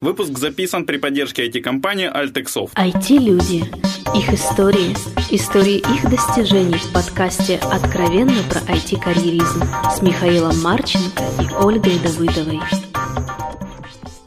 Выпуск 0.00 0.38
записан 0.38 0.86
при 0.86 0.96
поддержке 0.96 1.48
IT-компании 1.48 2.08
Altexoft. 2.08 2.70
IT-люди. 2.76 3.64
Их 4.16 4.32
истории. 4.32 4.94
Истории 5.32 5.78
их 5.78 6.08
достижений 6.08 6.78
в 6.78 6.92
подкасте 6.92 7.56
«Откровенно 7.56 8.40
про 8.48 8.60
IT-карьеризм» 8.60 9.64
с 9.92 10.00
Михаилом 10.00 10.56
Марченко 10.62 11.24
и 11.42 11.52
Ольгой 11.52 11.98
Давыдовой. 11.98 12.60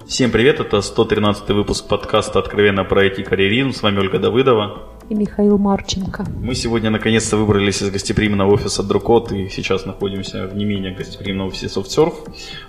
Всем 0.06 0.30
привет, 0.32 0.60
это 0.60 0.82
113 0.82 1.48
выпуск 1.52 1.88
подкаста 1.88 2.40
«Откровенно 2.40 2.84
про 2.84 3.06
IT-карьеризм». 3.06 3.72
С 3.72 3.82
вами 3.82 4.00
Ольга 4.00 4.20
Давыдова. 4.20 4.90
И 5.08 5.16
Михаил 5.16 5.58
Марченко. 5.58 6.26
Мы 6.38 6.54
сегодня 6.54 6.90
наконец-то 6.90 7.38
выбрались 7.38 7.82
из 7.82 7.90
гостеприимного 7.90 8.52
офиса 8.52 8.84
Друкот 8.84 9.32
и 9.32 9.48
сейчас 9.48 9.86
находимся 9.86 10.48
в 10.48 10.54
не 10.54 10.66
менее 10.66 10.94
гостеприимном 10.94 11.48
офисе 11.48 11.68
SoftSurf. 11.68 12.14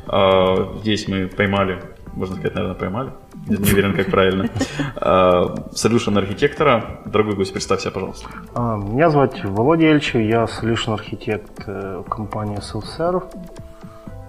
А, 0.06 0.78
здесь 0.82 1.08
мы 1.08 1.26
поймали 1.26 1.82
можно 2.14 2.36
сказать, 2.36 2.54
наверное, 2.54 2.78
поймали. 2.78 3.10
Не 3.48 3.56
уверен, 3.56 3.94
как 3.94 4.10
правильно. 4.10 4.48
Solution 4.96 6.18
архитектора. 6.18 7.00
Дорогой 7.06 7.34
гость, 7.34 7.52
представься, 7.52 7.90
пожалуйста. 7.90 8.28
А, 8.54 8.76
меня 8.76 9.10
зовут 9.10 9.42
Володя 9.44 9.86
Ельчев, 9.86 10.20
я 10.20 10.44
Solution 10.44 10.94
архитект 10.94 11.64
э, 11.66 12.02
компании 12.08 12.58
SelfServe. 12.58 13.24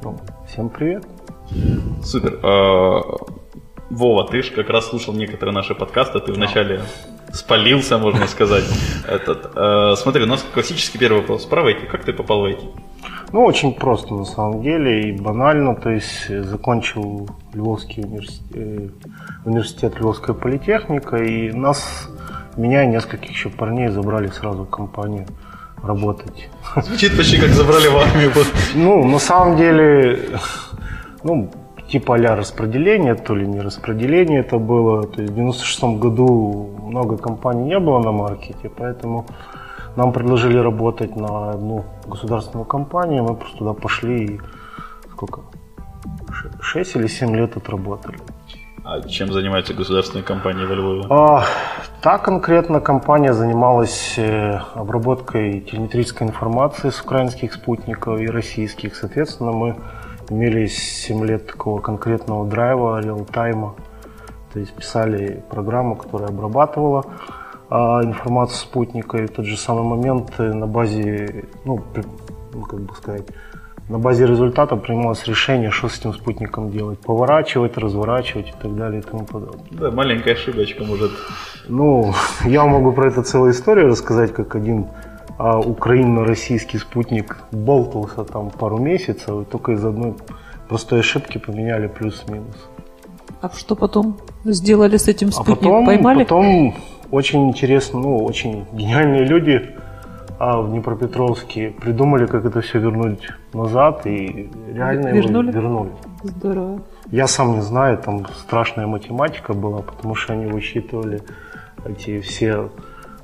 Ну, 0.04 0.20
всем 0.48 0.70
привет. 0.70 1.06
Супер. 2.04 2.40
А, 2.44 3.02
Вова, 3.90 4.28
ты 4.28 4.42
же 4.42 4.52
как 4.52 4.70
раз 4.70 4.90
слушал 4.90 5.14
некоторые 5.14 5.54
наши 5.54 5.76
подкасты, 5.76 6.20
ты 6.20 6.32
вначале 6.32 6.82
спалился, 7.32 7.98
можно 7.98 8.28
сказать. 8.28 8.64
Этот, 9.08 9.52
э, 9.56 9.96
смотри, 9.98 10.24
у 10.24 10.28
нас 10.28 10.46
классический 10.54 10.98
первый 10.98 11.22
вопрос. 11.22 11.46
Про 11.46 11.70
IT. 11.70 11.88
Как 11.88 12.04
ты 12.04 12.14
попал 12.14 12.42
в 12.42 12.46
IT? 12.46 12.64
Ну, 13.34 13.46
очень 13.46 13.74
просто 13.74 14.14
на 14.14 14.26
самом 14.26 14.62
деле 14.62 15.10
и 15.10 15.12
банально. 15.12 15.76
То 15.76 15.90
есть 15.90 16.30
э, 16.30 16.44
закончил 16.44 17.28
Львовский 17.54 18.04
университет, 18.04 18.46
э, 18.54 18.90
университет 19.44 20.00
Львовская 20.00 20.36
политехника, 20.36 21.18
и 21.18 21.52
нас, 21.52 22.10
меня 22.58 22.84
и 22.84 22.88
нескольких 22.88 23.32
еще 23.32 23.50
парней 23.50 23.90
забрали 23.90 24.28
сразу 24.28 24.66
в 24.66 24.70
компанию 24.70 25.26
работать. 25.82 26.48
Звучит 26.76 27.18
почти 27.18 27.38
как 27.38 27.50
забрали 27.50 27.88
в 27.88 27.98
армию. 27.98 28.32
Ну, 28.76 29.04
на 29.08 29.18
самом 29.18 29.58
деле, 29.58 30.20
ну, 31.24 31.50
типа 31.90 32.16
а 32.16 32.36
распределения, 32.36 33.16
то 33.16 33.34
ли 33.34 33.48
не 33.48 33.62
распределение 33.62 34.42
это 34.42 34.60
было. 34.60 35.08
То 35.08 35.22
есть 35.22 35.34
в 35.34 35.36
96 35.36 35.84
году 36.00 36.70
много 36.84 37.18
компаний 37.18 37.64
не 37.64 37.80
было 37.80 38.00
на 38.00 38.12
маркете, 38.12 38.70
поэтому 38.70 39.26
нам 39.96 40.12
предложили 40.12 40.58
работать 40.58 41.16
на 41.16 41.52
одну 41.52 41.86
государственную 42.08 42.66
компанию, 42.66 43.24
мы 43.24 43.36
просто 43.36 43.58
туда 43.58 43.74
пошли 43.74 44.26
и 44.26 44.42
сколько? 45.12 45.42
6 46.62 46.96
или 46.96 47.08
7 47.08 47.36
лет 47.36 47.58
отработали. 47.58 48.18
А 48.86 49.02
чем 49.02 49.32
занимается 49.32 49.74
государственная 49.74 50.26
компания 50.26 50.66
во 50.66 50.76
Львове? 50.76 51.06
А, 51.10 51.46
та 52.02 52.18
конкретно 52.18 52.82
компания 52.82 53.32
занималась 53.34 54.16
э, 54.18 54.60
обработкой 54.74 55.62
телеметрической 55.62 56.28
информации 56.28 56.90
с 56.90 57.00
украинских 57.00 57.54
спутников 57.54 58.20
и 58.20 58.28
российских. 58.28 58.96
Соответственно, 58.96 59.54
мы 59.54 59.76
имели 60.30 60.68
7 60.68 61.26
лет 61.26 61.48
такого 61.48 61.80
конкретного 61.80 62.46
драйва, 62.46 63.00
реал-тайма. 63.00 63.76
То 64.52 64.60
есть 64.60 64.74
писали 64.74 65.42
программу, 65.50 65.96
которая 65.96 66.28
обрабатывала 66.28 67.06
а, 67.74 68.04
информацию 68.04 68.58
спутника. 68.60 69.18
И 69.18 69.26
в 69.26 69.32
тот 69.32 69.46
же 69.46 69.58
самый 69.58 69.84
момент 69.84 70.38
на 70.38 70.68
базе, 70.68 71.46
ну, 71.66 71.82
ну, 72.54 72.62
как 72.62 72.80
бы 72.80 72.94
сказать, 72.94 73.24
на 73.90 73.98
базе 73.98 74.28
результата 74.28 74.76
принималось 74.76 75.26
решение, 75.26 75.72
что 75.72 75.90
с 75.90 76.00
этим 76.00 76.14
спутником 76.14 76.70
делать. 76.70 77.00
Поворачивать, 77.00 77.78
разворачивать 77.78 78.50
и 78.50 78.54
так 78.62 78.76
далее 78.76 79.00
и 79.00 79.04
тому 79.04 79.26
подобное. 79.26 79.66
Да, 79.72 79.90
маленькая 79.90 80.34
ошибочка 80.34 80.84
может. 80.84 81.12
Ну, 81.68 82.14
я 82.46 82.64
могу 82.66 82.92
про 82.92 83.08
это 83.08 83.24
целую 83.24 83.52
историю 83.52 83.88
рассказать, 83.88 84.34
как 84.34 84.56
один 84.56 84.86
а, 85.40 85.60
украино-российский 85.60 86.78
спутник 86.78 87.38
болтался 87.52 88.24
там 88.24 88.52
пару 88.52 88.78
месяцев, 88.78 89.42
и 89.42 89.46
только 89.46 89.72
из 89.72 89.84
одной 89.84 90.14
простой 90.70 91.00
ошибки 91.00 91.40
поменяли 91.40 91.88
плюс-минус. 91.88 92.70
А 93.42 93.50
что 93.50 93.76
потом 93.76 94.18
сделали 94.46 94.98
с 94.98 95.08
этим 95.08 95.32
спутником? 95.32 95.54
А 95.54 95.58
потом, 95.58 95.86
Поймали? 95.86 96.24
Потом 96.24 96.76
очень 97.14 97.48
интересно, 97.48 98.00
ну, 98.00 98.24
очень 98.24 98.66
гениальные 98.74 99.26
люди 99.26 99.76
а 100.40 100.62
в 100.62 100.72
Днепропетровске 100.72 101.70
придумали, 101.70 102.26
как 102.26 102.44
это 102.44 102.60
все 102.60 102.80
вернуть 102.80 103.30
назад, 103.54 104.06
и 104.06 104.50
реально 104.74 105.10
вернули? 105.10 105.52
его 105.52 105.62
вернули. 105.62 105.92
Здорово. 106.24 106.82
Я 107.12 107.28
сам 107.28 107.56
не 107.56 107.62
знаю, 107.62 107.98
там 107.98 108.26
страшная 108.36 108.88
математика 108.88 109.54
была, 109.54 109.82
потому 109.82 110.16
что 110.16 110.34
они 110.34 110.48
высчитывали 110.48 111.22
эти 111.86 112.20
все 112.20 112.70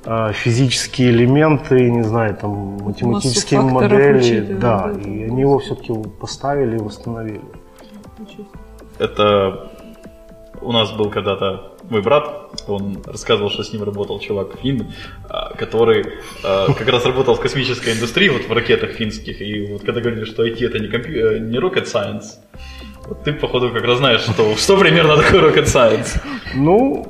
а, 0.05 0.31
физические 0.31 1.09
элементы, 1.09 1.89
не 1.89 2.03
знаю, 2.03 2.35
там 2.35 2.77
математические 2.81 3.61
модели, 3.61 4.53
да, 4.53 4.87
да, 4.87 5.01
и 5.01 5.23
они 5.23 5.41
его 5.41 5.59
все-таки 5.59 5.93
поставили 6.21 6.77
и 6.77 6.79
восстановили. 6.79 7.41
Это 8.99 9.71
у 10.61 10.71
нас 10.71 10.91
был 10.91 11.09
когда-то 11.09 11.68
мой 11.89 12.01
брат, 12.01 12.49
он 12.67 13.01
рассказывал, 13.05 13.49
что 13.49 13.63
с 13.63 13.73
ним 13.73 13.83
работал 13.83 14.19
чувак 14.19 14.57
фин, 14.61 14.91
а, 15.29 15.53
который 15.55 16.05
а, 16.43 16.71
как 16.73 16.87
раз 16.87 17.05
работал 17.05 17.35
в 17.35 17.41
космической 17.41 17.93
индустрии, 17.93 18.29
вот 18.29 18.43
в 18.47 18.51
ракетах 18.51 18.91
финских, 18.91 19.41
и 19.41 19.67
вот 19.71 19.83
когда 19.83 20.01
говорили, 20.01 20.25
что 20.25 20.45
IT 20.45 20.65
это 20.65 20.79
не, 20.79 20.87
компью... 20.87 21.31
Э, 21.31 21.39
не 21.39 21.57
rocket 21.57 21.85
science, 21.85 22.37
вот 23.07 23.23
ты, 23.23 23.33
походу, 23.33 23.71
как 23.71 23.83
раз 23.83 23.97
знаешь, 23.97 24.21
что, 24.21 24.55
что 24.55 24.77
примерно 24.77 25.17
такое 25.17 25.41
rocket 25.41 25.65
science. 25.65 26.21
Ну, 26.55 27.07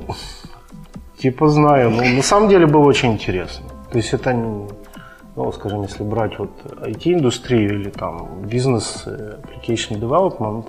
типа 1.18 1.50
знаю, 1.50 1.90
но 1.92 2.04
на 2.04 2.24
самом 2.24 2.50
деле 2.50 2.66
было 2.66 2.84
очень 2.84 3.12
интересно. 3.12 3.66
То 3.92 3.98
есть 3.98 4.14
это, 4.14 4.34
ну, 4.34 5.52
скажем, 5.52 5.84
если 5.84 6.04
брать 6.04 6.40
вот 6.40 6.52
IT-индустрию 6.82 7.82
или 7.82 7.90
там 7.90 8.44
бизнес, 8.44 9.04
э, 9.06 9.38
application 9.44 10.00
development, 10.00 10.68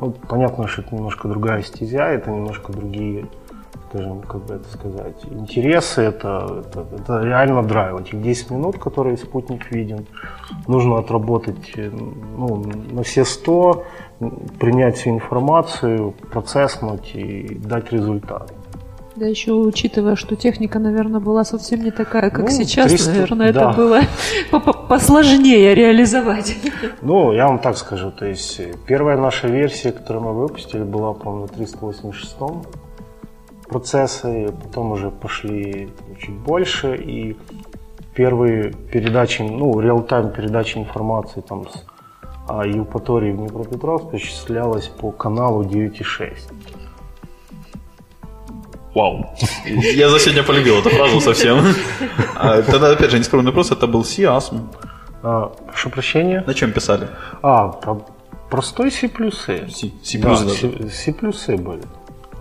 ну, 0.00 0.12
понятно, 0.28 0.68
что 0.68 0.82
это 0.82 0.94
немножко 0.94 1.28
другая 1.28 1.62
стезя, 1.62 2.04
это 2.04 2.30
немножко 2.30 2.72
другие 2.72 3.26
скажем, 3.88 4.22
как 4.22 4.44
бы 4.44 4.54
это 4.54 4.68
сказать, 4.68 5.16
интересы, 5.30 6.02
это, 6.02 6.64
это, 6.66 6.86
это 6.96 7.20
реально 7.20 7.62
драйв. 7.62 8.00
Этих 8.00 8.20
10 8.20 8.50
минут, 8.50 8.78
которые 8.78 9.16
спутник 9.16 9.70
виден, 9.70 10.06
нужно 10.66 10.98
отработать 10.98 11.74
ну, 11.76 12.62
на 12.90 13.02
все 13.02 13.24
100, 13.24 13.84
принять 14.58 14.96
всю 14.96 15.10
информацию, 15.10 16.14
процесснуть 16.30 17.14
и 17.14 17.54
дать 17.54 17.92
результат. 17.92 18.52
Да 19.16 19.26
еще 19.26 19.52
учитывая, 19.52 20.14
что 20.14 20.36
техника, 20.36 20.78
наверное, 20.78 21.18
была 21.18 21.42
совсем 21.42 21.82
не 21.82 21.90
такая, 21.90 22.30
как 22.30 22.44
ну, 22.44 22.50
сейчас, 22.50 22.86
300, 22.86 23.10
наверное, 23.10 23.52
да. 23.52 23.70
это 23.70 23.76
было 23.76 24.00
посложнее 24.88 25.74
реализовать. 25.74 26.56
Ну, 27.02 27.32
я 27.32 27.48
вам 27.48 27.58
так 27.58 27.76
скажу, 27.76 28.12
то 28.12 28.26
есть 28.26 28.60
первая 28.86 29.16
наша 29.16 29.48
версия, 29.48 29.90
которую 29.90 30.24
мы 30.24 30.34
выпустили, 30.34 30.84
была, 30.84 31.14
по-моему, 31.14 31.42
на 31.42 31.48
386 31.48 32.36
процессы, 33.68 34.52
потом 34.62 34.92
уже 34.92 35.10
пошли 35.10 35.90
чуть 36.18 36.34
больше, 36.34 36.96
и 36.96 37.36
первые 38.14 38.72
передачи, 38.72 39.42
ну, 39.42 39.80
реал-тайм 39.80 40.30
передачи 40.30 40.78
информации 40.78 41.40
там 41.40 41.68
с 41.68 41.84
о 42.48 42.64
Евпатории 42.64 43.32
в 43.32 43.36
Днепропетровск 43.36 44.14
осуществлялась 44.14 44.88
по 44.88 45.10
каналу 45.12 45.64
9.6. 45.64 46.32
Вау. 48.94 49.26
Я 49.66 50.08
за 50.08 50.18
сегодня 50.18 50.42
полюбил 50.42 50.78
эту 50.78 50.88
фразу 50.88 51.20
совсем. 51.20 51.62
А, 52.34 52.62
тогда, 52.62 52.90
опять 52.90 53.10
же, 53.10 53.18
нескромный 53.18 53.50
вопрос, 53.50 53.70
это 53.70 53.86
был 53.86 54.02
C-ASM. 54.02 54.60
А, 55.22 55.52
прошу 55.66 55.90
прощения. 55.90 56.42
На 56.46 56.54
чем 56.54 56.72
писали? 56.72 57.08
А, 57.42 57.68
простой. 58.50 58.90
C, 58.90 59.08
C++, 60.02 60.18
да, 60.18 60.36
C++ 60.36 61.12
были. 61.56 61.82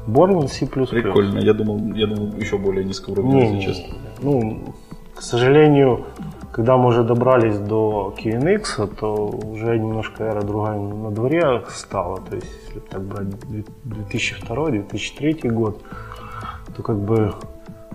Borland 0.07 0.47
C++. 0.47 0.65
Прикольно. 0.65 1.39
Я 1.39 1.53
думал, 1.53 1.93
я 1.95 2.07
думал 2.07 2.33
еще 2.37 2.57
более 2.57 2.85
низкого 2.85 3.13
уровня, 3.13 3.33
не, 3.33 3.55
если 3.55 3.59
честно. 3.59 3.97
Ну, 4.21 4.73
к 5.15 5.21
сожалению, 5.21 6.05
когда 6.51 6.77
мы 6.77 6.87
уже 6.87 7.03
добрались 7.03 7.57
до 7.59 8.15
QNX, 8.17 8.95
то 8.99 9.27
уже 9.27 9.77
немножко 9.77 10.23
эра 10.23 10.41
другая 10.41 10.79
на 10.79 11.11
дворе 11.11 11.63
стала. 11.69 12.19
То 12.21 12.35
есть, 12.35 12.47
если 12.67 12.79
так 12.79 13.01
брать 13.03 13.27
2002-2003 13.85 15.49
год, 15.49 15.83
то 16.75 16.83
как 16.83 16.97
бы 16.97 17.33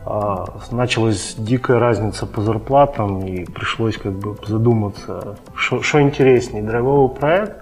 а, 0.05 0.47
началась 0.71 1.35
дикая 1.39 1.79
разница 1.79 2.27
по 2.27 2.41
зарплатам, 2.41 3.25
и 3.27 3.45
пришлось 3.45 3.97
как 3.97 4.13
бы 4.13 4.37
задуматься, 4.47 5.37
что 5.55 6.01
интереснее, 6.01 6.63
драйвовый 6.63 7.09
проект 7.17 7.57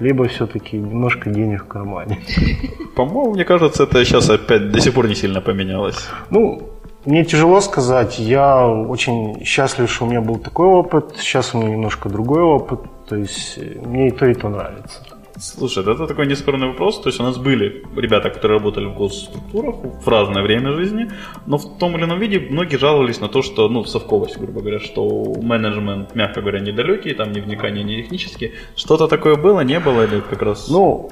либо 0.00 0.26
все-таки 0.26 0.78
немножко 0.78 1.30
денег 1.30 1.64
в 1.64 1.68
кармане. 1.68 2.18
По-моему, 2.96 3.32
мне 3.32 3.44
кажется, 3.44 3.84
это 3.84 4.04
сейчас 4.04 4.30
опять 4.30 4.72
до 4.72 4.80
сих 4.80 4.94
пор 4.94 5.08
не 5.08 5.14
сильно 5.14 5.40
поменялось. 5.40 6.08
Ну, 6.30 6.70
мне 7.04 7.24
тяжело 7.24 7.60
сказать. 7.60 8.18
Я 8.18 8.66
очень 8.66 9.44
счастлив, 9.44 9.90
что 9.90 10.06
у 10.06 10.08
меня 10.08 10.20
был 10.20 10.38
такой 10.38 10.66
опыт. 10.66 11.16
Сейчас 11.18 11.54
у 11.54 11.58
меня 11.58 11.70
немножко 11.70 12.08
другой 12.08 12.42
опыт. 12.42 12.80
То 13.08 13.16
есть 13.16 13.58
мне 13.86 14.08
и 14.08 14.10
то, 14.10 14.26
и 14.26 14.34
то 14.34 14.48
нравится. 14.48 15.02
Слушай, 15.40 15.82
это 15.84 16.06
такой 16.06 16.26
неспорный 16.26 16.68
вопрос. 16.68 17.00
То 17.00 17.08
есть 17.08 17.18
у 17.18 17.22
нас 17.22 17.38
были 17.38 17.82
ребята, 17.96 18.28
которые 18.28 18.58
работали 18.58 18.84
в 18.86 18.94
госструктурах 18.94 19.76
в 20.04 20.08
разное 20.08 20.42
время 20.42 20.72
жизни, 20.72 21.10
но 21.46 21.56
в 21.56 21.78
том 21.78 21.96
или 21.96 22.04
ином 22.04 22.18
виде 22.18 22.38
многие 22.38 22.76
жаловались 22.76 23.20
на 23.20 23.28
то, 23.28 23.40
что, 23.40 23.68
ну, 23.68 23.84
совковость, 23.84 24.38
грубо 24.38 24.60
говоря, 24.60 24.78
что 24.78 25.34
менеджмент, 25.42 26.14
мягко 26.14 26.42
говоря, 26.42 26.60
недалекий, 26.60 27.14
там 27.14 27.32
ни 27.32 27.40
вникания, 27.40 27.82
ни 27.82 28.02
технические. 28.02 28.52
Что-то 28.76 29.08
такое 29.08 29.36
было, 29.36 29.60
не 29.60 29.80
было 29.80 30.04
или 30.04 30.20
как 30.20 30.42
раз... 30.42 30.68
Ну, 30.68 31.08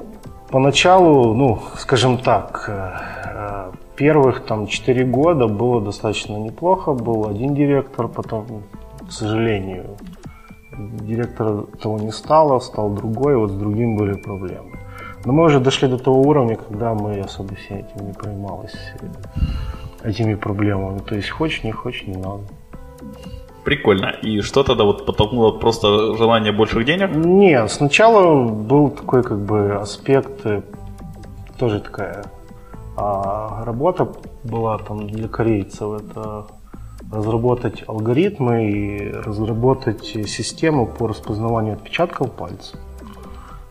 поначалу, 0.51 1.33
ну, 1.33 1.59
скажем 1.77 2.19
так, 2.19 2.65
э, 2.69 3.71
первых 3.95 4.45
там 4.45 4.67
4 4.67 5.05
года 5.05 5.47
было 5.47 5.81
достаточно 5.81 6.37
неплохо. 6.37 6.93
Был 6.93 7.27
один 7.27 7.55
директор, 7.55 8.07
потом, 8.07 8.63
к 9.07 9.11
сожалению, 9.11 9.97
директора 11.01 11.63
того 11.81 11.99
не 11.99 12.11
стало, 12.11 12.59
стал 12.59 12.89
другой, 12.89 13.35
вот 13.35 13.51
с 13.51 13.53
другим 13.53 13.97
были 13.97 14.13
проблемы. 14.13 14.77
Но 15.25 15.33
мы 15.33 15.43
уже 15.45 15.59
дошли 15.59 15.87
до 15.87 15.97
того 15.97 16.21
уровня, 16.21 16.55
когда 16.55 16.93
мы 16.93 17.19
особо 17.19 17.55
все 17.55 17.79
этим 17.79 18.07
не 18.07 18.13
проймалось, 18.13 18.75
этими 20.03 20.35
проблемами. 20.35 20.99
То 20.99 21.15
есть 21.15 21.29
хочешь, 21.29 21.63
не 21.63 21.71
хочешь, 21.71 22.07
не 22.07 22.15
надо. 22.15 22.43
Прикольно. 23.65 24.15
И 24.23 24.41
что 24.41 24.63
тогда 24.63 24.83
вот 24.83 25.05
подтолкнуло 25.05 25.51
просто 25.59 26.15
желание 26.15 26.51
больших 26.51 26.85
денег? 26.85 27.11
Нет, 27.13 27.69
сначала 27.71 28.47
был 28.47 28.89
такой 28.89 29.23
как 29.23 29.39
бы 29.39 29.75
аспект, 29.75 30.45
э, 30.45 30.61
тоже 31.59 31.81
такая 31.81 32.23
а, 32.95 33.63
работа 33.65 34.07
была 34.43 34.77
там 34.77 35.07
для 35.07 35.27
корейцев. 35.27 36.01
Это 36.01 36.47
разработать 37.11 37.83
алгоритмы 37.87 38.69
и 38.69 39.11
разработать 39.11 40.05
систему 40.05 40.85
по 40.85 41.07
распознаванию 41.07 41.73
отпечатков 41.73 42.31
пальцев. 42.31 42.79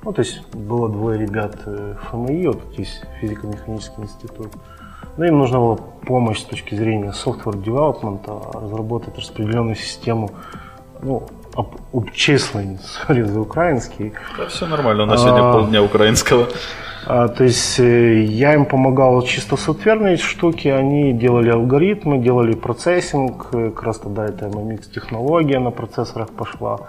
Ну, 0.03 0.13
то 0.13 0.23
есть 0.23 0.43
было 0.55 0.89
двое 0.89 1.19
ребят 1.19 1.57
э, 1.67 1.95
ФМИ, 2.11 2.47
вот 2.47 2.63
здесь 2.73 3.03
физико-механический 3.21 4.03
институт. 4.03 4.53
Ну, 5.17 5.25
им 5.25 5.39
нужна 5.39 5.59
была 5.59 5.77
помощь 5.77 6.39
с 6.39 6.45
точки 6.45 6.75
зрения 6.75 7.13
software 7.13 7.63
development, 7.63 8.61
разработать 8.63 9.19
распределенную 9.19 9.75
систему, 9.75 10.31
ну, 11.03 11.27
обчислень, 11.93 12.79
сори 12.79 13.23
за 13.25 13.41
украинский. 13.41 14.13
Да, 14.37 14.47
все 14.47 14.67
нормально, 14.67 15.03
у 15.03 15.07
нас 15.07 15.21
сегодня 15.21 15.49
а, 15.49 15.53
полдня 15.53 15.83
украинского. 15.83 16.49
А, 17.11 17.27
то 17.29 17.45
есть 17.45 17.81
э, 17.81 18.21
я 18.25 18.53
им 18.53 18.67
помогал 18.67 19.23
чисто 19.23 19.57
софтверные 19.57 20.19
штуки, 20.19 20.69
они 20.69 21.15
делали 21.15 21.49
алгоритмы, 21.49 22.19
делали 22.19 22.55
процессинг, 22.55 23.47
э, 23.53 23.71
как 23.71 23.83
раз 23.83 23.99
тогда 24.01 24.27
это 24.27 24.45
MMX 24.45 24.93
технология 24.93 25.59
на 25.59 25.71
процессорах 25.71 26.29
пошла. 26.29 26.81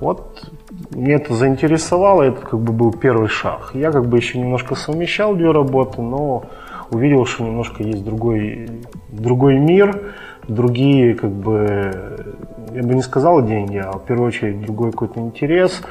Вот 0.00 0.50
мне 0.90 1.14
это 1.14 1.32
заинтересовало, 1.32 2.24
это 2.24 2.42
как 2.42 2.60
бы 2.60 2.74
был 2.74 2.92
первый 2.92 3.28
шаг. 3.28 3.70
Я 3.72 3.90
как 3.90 4.06
бы 4.06 4.18
еще 4.18 4.38
немножко 4.38 4.74
совмещал 4.74 5.34
две 5.34 5.50
работы, 5.50 6.02
но 6.02 6.44
увидел, 6.90 7.24
что 7.24 7.42
немножко 7.44 7.82
есть 7.82 8.04
другой, 8.04 8.68
другой 9.08 9.58
мир, 9.58 10.12
другие, 10.46 11.14
как 11.14 11.30
бы, 11.30 12.26
я 12.74 12.82
бы 12.82 12.94
не 12.94 13.02
сказал 13.02 13.42
деньги, 13.42 13.78
а 13.78 13.92
в 13.92 14.04
первую 14.04 14.28
очередь 14.28 14.60
другой 14.60 14.90
какой-то 14.92 15.20
интерес. 15.20 15.82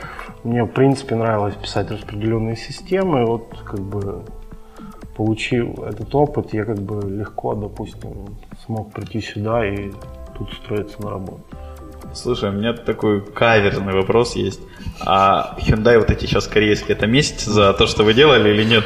Мне, 0.47 0.63
в 0.63 0.69
принципе, 0.69 1.15
нравилось 1.15 1.55
писать 1.55 1.91
распределенные 1.91 2.55
системы. 2.55 3.25
Вот, 3.25 3.53
как 3.65 3.81
бы, 3.81 4.23
получив 5.17 5.77
этот 5.79 6.15
опыт, 6.15 6.53
я 6.53 6.63
как 6.63 6.79
бы 6.79 7.01
легко, 7.05 7.53
допустим, 7.53 8.37
смог 8.65 8.93
прийти 8.93 9.19
сюда 9.19 9.67
и 9.67 9.91
тут 10.37 10.49
устроиться 10.53 11.01
на 11.01 11.09
работу. 11.09 11.43
Слушай, 12.13 12.51
у 12.51 12.53
меня 12.53 12.71
такой 12.71 13.25
каверный 13.25 13.91
вопрос 13.91 14.37
есть. 14.37 14.61
А 15.05 15.57
Hyundai 15.59 15.97
вот 15.97 16.11
эти 16.11 16.27
сейчас 16.27 16.47
корейские, 16.47 16.95
это 16.95 17.07
месть 17.07 17.45
за 17.45 17.73
то, 17.73 17.85
что 17.85 18.05
вы 18.05 18.13
делали 18.13 18.49
или 18.51 18.63
нет? 18.63 18.85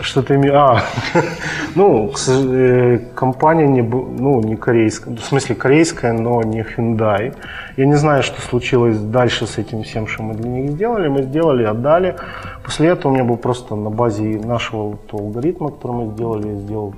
Что 0.00 0.22
ты 0.22 0.34
имеешь? 0.34 0.54
А, 0.54 0.82
ну, 1.74 2.12
э, 2.28 2.98
компания 3.14 3.66
не, 3.66 3.82
ну, 3.82 4.40
не 4.40 4.56
корейская, 4.56 5.14
в 5.14 5.20
смысле 5.20 5.54
корейская, 5.54 6.12
но 6.12 6.42
не 6.42 6.62
Hyundai. 6.62 7.34
Я 7.76 7.86
не 7.86 7.96
знаю, 7.96 8.22
что 8.22 8.40
случилось 8.40 8.98
дальше 8.98 9.46
с 9.46 9.58
этим 9.58 9.82
всем, 9.82 10.06
что 10.06 10.22
мы 10.22 10.34
для 10.34 10.48
них 10.48 10.70
сделали. 10.72 11.08
Мы 11.08 11.22
сделали, 11.22 11.64
отдали. 11.64 12.16
После 12.64 12.88
этого 12.88 13.12
у 13.12 13.14
меня 13.14 13.24
был 13.24 13.36
просто 13.36 13.74
на 13.74 13.90
базе 13.90 14.38
нашего 14.38 14.98
алгоритма, 15.12 15.70
который 15.70 16.04
мы 16.04 16.14
сделали, 16.14 16.48
я 16.48 16.54
сделал 16.56 16.94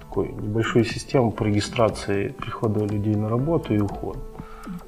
такую 0.00 0.28
небольшую 0.40 0.84
систему 0.84 1.32
по 1.32 1.42
регистрации 1.42 2.28
прихода 2.28 2.84
людей 2.84 3.16
на 3.16 3.28
работу 3.28 3.74
и 3.74 3.78
ухода. 3.78 4.20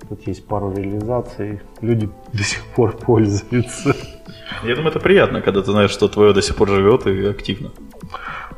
Тут 0.09 0.27
есть 0.27 0.47
пару 0.47 0.73
реализаций, 0.73 1.61
люди 1.81 2.09
до 2.33 2.43
сих 2.43 2.65
пор 2.75 2.97
пользуются. 2.97 3.95
Я 4.63 4.75
думаю, 4.75 4.91
это 4.91 5.01
приятно, 5.01 5.41
когда 5.41 5.61
ты 5.61 5.71
знаешь, 5.71 5.91
что 5.91 6.09
твое 6.09 6.33
до 6.33 6.43
сих 6.43 6.57
пор 6.57 6.69
живет 6.69 7.07
и 7.07 7.27
активно. 7.27 7.71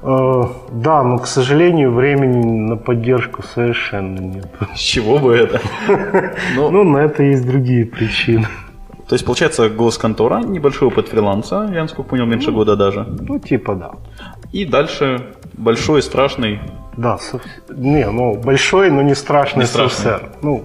Э, 0.03 0.45
да, 0.71 1.03
но, 1.03 1.19
к 1.19 1.27
сожалению, 1.27 1.93
времени 1.93 2.69
на 2.69 2.77
поддержку 2.77 3.43
совершенно 3.43 4.19
нет. 4.21 4.49
С 4.75 4.79
чего 4.79 5.19
бы 5.19 5.35
это? 5.35 5.61
Ну, 6.55 6.71
ну, 6.71 6.85
на 6.85 6.99
это 6.99 7.23
есть 7.23 7.47
другие 7.47 7.85
причины. 7.85 8.47
То 9.09 9.15
есть, 9.15 9.25
получается, 9.25 9.69
госконтора, 9.71 10.41
небольшой 10.41 10.89
опыт 10.89 11.09
фриланса, 11.09 11.69
я, 11.73 11.83
насколько 11.83 12.11
понял, 12.11 12.27
меньше 12.27 12.51
ну, 12.51 12.59
года 12.59 12.77
даже. 12.77 13.05
Ну, 13.05 13.39
типа 13.39 13.75
да. 13.75 13.91
И 14.53 14.67
дальше 14.67 15.35
большой, 15.55 16.03
страшный. 16.03 16.61
Да, 16.97 17.19
не, 17.71 18.11
ну, 18.11 18.35
большой, 18.35 18.91
но 18.91 19.03
не 19.03 19.15
страшный, 19.15 19.61
не 19.61 19.67
страшный. 19.67 20.13
Ну, 20.43 20.65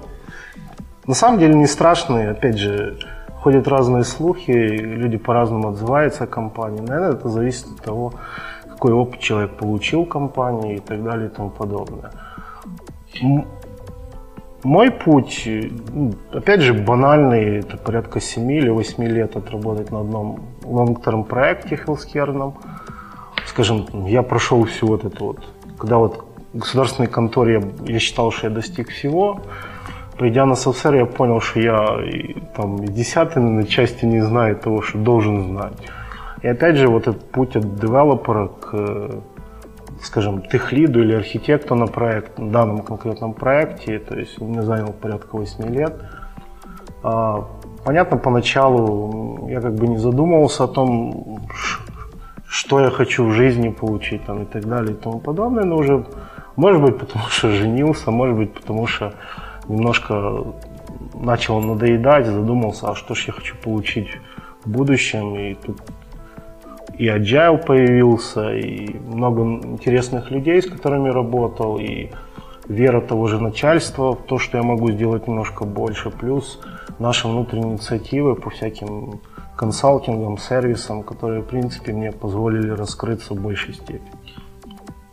на 1.07 1.13
самом 1.13 1.39
деле 1.39 1.53
не 1.55 1.67
страшный, 1.67 2.31
опять 2.31 2.57
же, 2.57 2.97
ходят 3.43 3.67
разные 3.67 4.05
слухи, 4.05 4.51
люди 4.51 5.17
по-разному 5.17 5.69
отзываются 5.69 6.23
о 6.23 6.27
компании. 6.27 6.79
Наверное, 6.79 7.11
это 7.11 7.27
зависит 7.27 7.65
от 7.67 7.81
того, 7.81 8.13
какой 8.69 8.93
опыт 8.93 9.19
человек 9.19 9.57
получил 9.57 10.05
в 10.05 10.09
компании 10.09 10.77
и 10.77 10.79
так 10.79 11.03
далее 11.03 11.27
и 11.27 11.29
тому 11.29 11.49
подобное. 11.49 12.11
Мой 14.63 14.91
путь, 14.91 15.49
ну, 15.93 16.13
опять 16.31 16.61
же, 16.61 16.73
банальный, 16.73 17.59
это 17.59 17.75
порядка 17.75 18.21
7 18.21 18.49
или 18.49 18.69
8 18.69 19.03
лет 19.03 19.35
отработать 19.35 19.91
на 19.91 19.99
одном 19.99 20.39
long-term 20.61 21.25
проекте 21.25 21.75
хелскерном. 21.75 22.53
Скажем, 23.45 24.05
я 24.05 24.23
прошел 24.23 24.63
всю 24.63 24.87
вот 24.87 25.03
эту 25.03 25.25
вот, 25.25 25.39
когда 25.77 25.97
вот 25.97 26.25
в 26.53 26.59
государственной 26.59 27.09
конторе 27.09 27.53
я, 27.55 27.93
я 27.93 27.99
считал, 27.99 28.31
что 28.31 28.47
я 28.47 28.53
достиг 28.53 28.89
всего, 28.89 29.41
Придя 30.23 30.45
на 30.45 30.55
СССР, 30.55 30.95
я 30.95 31.05
понял, 31.05 31.41
что 31.41 31.59
я 31.59 31.99
там, 32.55 32.81
и 32.81 32.87
десятой 32.87 33.43
на 33.43 33.65
части 33.65 34.05
не 34.05 34.21
знаю 34.21 34.55
того, 34.55 34.81
что 34.81 34.97
должен 34.97 35.49
знать. 35.49 35.73
И 36.41 36.47
опять 36.47 36.77
же, 36.77 36.87
вот 36.87 37.09
этот 37.09 37.29
путь 37.29 37.57
от 37.57 37.75
девелопера 37.75 38.47
к, 38.47 39.09
скажем, 40.01 40.41
техлиду 40.43 41.01
или 41.01 41.13
архитекту 41.13 41.75
на 41.75 41.87
проект, 41.87 42.39
на 42.39 42.51
данном 42.51 42.83
конкретном 42.83 43.33
проекте, 43.33 43.99
то 43.99 44.17
есть 44.17 44.41
у 44.41 44.45
меня 44.45 44.61
занял 44.61 44.93
порядка 44.93 45.35
8 45.35 45.75
лет. 45.75 45.93
А, 47.03 47.45
понятно, 47.83 48.15
поначалу 48.15 49.49
я 49.49 49.59
как 49.59 49.75
бы 49.75 49.89
не 49.89 49.97
задумывался 49.97 50.63
о 50.63 50.67
том, 50.67 51.41
что 52.47 52.79
я 52.79 52.89
хочу 52.91 53.25
в 53.25 53.33
жизни 53.33 53.67
получить 53.67 54.23
там, 54.23 54.43
и 54.43 54.45
так 54.45 54.65
далее 54.65 54.93
и 54.93 54.97
тому 54.97 55.19
подобное, 55.19 55.65
но 55.65 55.75
уже, 55.75 56.05
может 56.55 56.81
быть, 56.81 56.97
потому 56.97 57.25
что 57.25 57.49
женился, 57.49 58.09
может 58.09 58.37
быть, 58.37 58.53
потому 58.53 58.87
что 58.87 59.11
немножко 59.67 60.45
начал 61.13 61.61
надоедать, 61.61 62.25
задумался, 62.25 62.89
а 62.89 62.95
что 62.95 63.15
ж 63.15 63.27
я 63.27 63.33
хочу 63.33 63.55
получить 63.57 64.09
в 64.63 64.69
будущем. 64.69 65.35
И 65.35 65.55
тут 65.55 65.81
и 66.97 67.07
Agile 67.07 67.57
появился, 67.65 68.53
и 68.53 68.97
много 68.99 69.41
интересных 69.41 70.29
людей, 70.31 70.61
с 70.61 70.69
которыми 70.69 71.09
работал, 71.09 71.79
и 71.79 72.09
вера 72.67 73.01
того 73.01 73.27
же 73.27 73.41
начальства 73.41 74.13
в 74.13 74.23
то, 74.25 74.37
что 74.37 74.57
я 74.57 74.63
могу 74.63 74.91
сделать 74.91 75.27
немножко 75.27 75.65
больше, 75.65 76.11
плюс 76.11 76.59
наши 76.99 77.27
внутренние 77.27 77.73
инициативы 77.73 78.35
по 78.35 78.49
всяким 78.49 79.21
консалтингам, 79.55 80.37
сервисам, 80.37 81.03
которые, 81.03 81.41
в 81.41 81.45
принципе, 81.45 81.93
мне 81.93 82.11
позволили 82.11 82.69
раскрыться 82.69 83.33
в 83.33 83.41
большей 83.41 83.73
степени. 83.73 84.11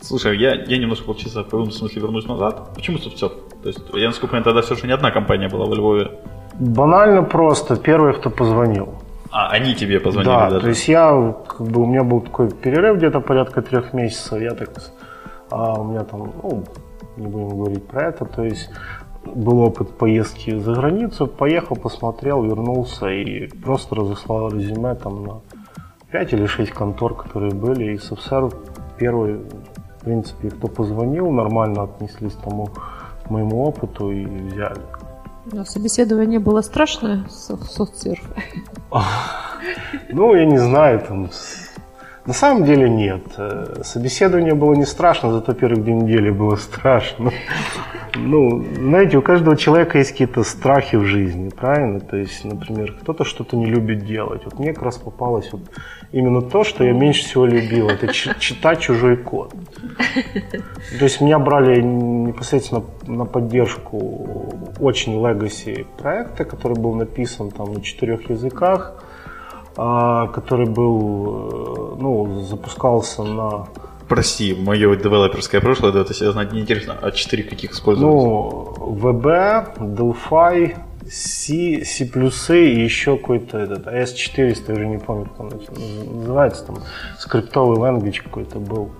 Слушай, 0.01 0.37
я, 0.39 0.53
я 0.55 0.77
немножко, 0.77 1.05
получается, 1.05 1.41
в 1.41 1.45
каком 1.45 1.71
смысле 1.71 2.01
вернусь 2.01 2.25
назад. 2.25 2.73
Почему 2.73 2.97
Совцов? 2.97 3.33
То 3.61 3.67
есть, 3.69 3.79
я 3.93 4.07
насколько 4.07 4.31
понимаю, 4.31 4.43
тогда 4.43 4.61
все 4.61 4.75
же 4.75 4.87
не 4.87 4.93
одна 4.93 5.11
компания 5.11 5.49
была 5.49 5.65
во 5.65 5.75
Львове. 5.75 6.11
Банально 6.59 7.23
просто. 7.23 7.75
Первый, 7.75 8.13
кто 8.13 8.29
позвонил. 8.29 8.89
А, 9.31 9.49
они 9.49 9.75
тебе 9.75 9.99
позвонили 9.99 10.33
да, 10.33 10.49
даже? 10.49 10.61
то 10.61 10.67
есть 10.69 10.87
я, 10.89 11.35
как 11.47 11.65
бы, 11.65 11.81
у 11.81 11.85
меня 11.85 12.03
был 12.03 12.19
такой 12.21 12.51
перерыв 12.51 12.97
где-то 12.97 13.21
порядка 13.21 13.61
трех 13.61 13.93
месяцев, 13.93 14.41
я 14.41 14.51
так, 14.51 14.69
а 15.49 15.79
у 15.79 15.85
меня 15.85 16.03
там, 16.03 16.33
ну, 16.43 16.63
не 17.15 17.27
будем 17.27 17.49
говорить 17.49 17.87
про 17.87 18.09
это, 18.09 18.25
то 18.25 18.43
есть 18.43 18.69
был 19.23 19.61
опыт 19.61 19.97
поездки 19.97 20.57
за 20.57 20.73
границу, 20.73 21.27
поехал, 21.27 21.77
посмотрел, 21.77 22.43
вернулся 22.43 23.07
и 23.07 23.47
просто 23.47 23.95
разослал 23.95 24.49
резюме 24.49 24.95
там 24.95 25.23
на 25.23 25.41
5 26.11 26.33
или 26.33 26.45
6 26.45 26.71
контор, 26.71 27.15
которые 27.15 27.53
были, 27.53 27.93
и 27.93 27.97
СФСР 27.97 28.49
первый, 28.97 29.35
в 29.35 30.03
принципе, 30.03 30.49
кто 30.49 30.67
позвонил, 30.67 31.31
нормально 31.31 31.83
отнеслись 31.83 32.33
к 32.33 32.41
тому 32.41 32.69
моему 33.31 33.63
опыту 33.63 34.11
и 34.11 34.25
взяли. 34.25 34.81
Но 35.45 35.65
собеседование 35.65 36.39
было 36.39 36.61
страшное 36.61 37.23
в 37.23 37.63
соцсерф. 37.65 38.23
Ну, 40.09 40.35
я 40.35 40.45
не 40.45 40.57
знаю, 40.57 40.99
там, 40.99 41.29
на 42.25 42.33
самом 42.33 42.65
деле 42.65 42.89
нет. 42.89 43.21
Э, 43.37 43.81
собеседование 43.83 44.53
было 44.53 44.73
не 44.73 44.85
страшно, 44.85 45.31
зато 45.31 45.53
первых 45.53 45.83
две 45.83 45.93
недели 45.93 46.29
было 46.29 46.55
страшно. 46.55 47.31
Ну, 48.15 48.63
знаете, 48.75 49.17
у 49.17 49.21
каждого 49.21 49.55
человека 49.55 49.97
есть 49.97 50.11
какие-то 50.11 50.43
страхи 50.43 50.97
в 50.97 51.05
жизни, 51.05 51.49
правильно? 51.49 51.99
То 51.99 52.17
есть, 52.17 52.43
например, 52.43 52.93
кто-то 53.01 53.23
что-то 53.23 53.55
не 53.55 53.65
любит 53.65 54.05
делать. 54.05 54.41
Вот 54.45 54.59
мне 54.59 54.73
как 54.73 54.83
раз 54.83 54.97
попалось 54.97 55.49
вот 55.51 55.61
именно 56.11 56.41
то, 56.41 56.63
что 56.63 56.83
я 56.83 56.91
меньше 56.91 57.23
всего 57.23 57.45
любил. 57.45 57.89
Это 57.89 58.07
читать 58.13 58.81
чужой 58.81 59.15
код. 59.15 59.53
То 60.99 61.05
есть 61.05 61.21
меня 61.21 61.39
брали 61.39 61.81
непосредственно 61.81 62.83
на 63.07 63.25
поддержку 63.25 64.65
очень 64.79 65.13
legacy 65.15 65.85
проекта, 65.97 66.43
который 66.43 66.77
был 66.77 66.93
написан 66.93 67.49
там 67.49 67.73
на 67.73 67.81
четырех 67.81 68.29
языках 68.29 69.01
который 70.27 70.67
был, 70.67 71.95
э, 71.97 72.01
ну, 72.01 72.41
запускался 72.43 73.23
на... 73.23 73.67
Прости, 74.07 74.53
мое 74.53 74.95
девелоперское 74.95 75.61
прошлое, 75.61 75.91
да, 75.91 76.01
это 76.01 76.13
себя 76.13 76.31
знать 76.31 76.51
неинтересно. 76.51 76.97
А 77.01 77.11
четыре 77.11 77.43
каких 77.43 77.71
использовались? 77.71 78.13
Ну, 78.13 78.75
VB, 78.77 79.77
Delphi, 79.95 80.77
C, 81.09 81.83
C++ 81.83 82.05
и 82.05 82.83
еще 82.83 83.17
какой-то 83.17 83.57
этот 83.57 83.87
AS400, 83.87 84.63
я 84.67 84.73
уже 84.73 84.87
не 84.87 84.99
помню, 84.99 85.25
как 85.25 85.39
он 85.41 86.19
называется, 86.19 86.65
там 86.65 86.77
скриптовый 87.17 87.77
language 87.77 88.21
какой-то 88.21 88.59
был. 88.59 88.91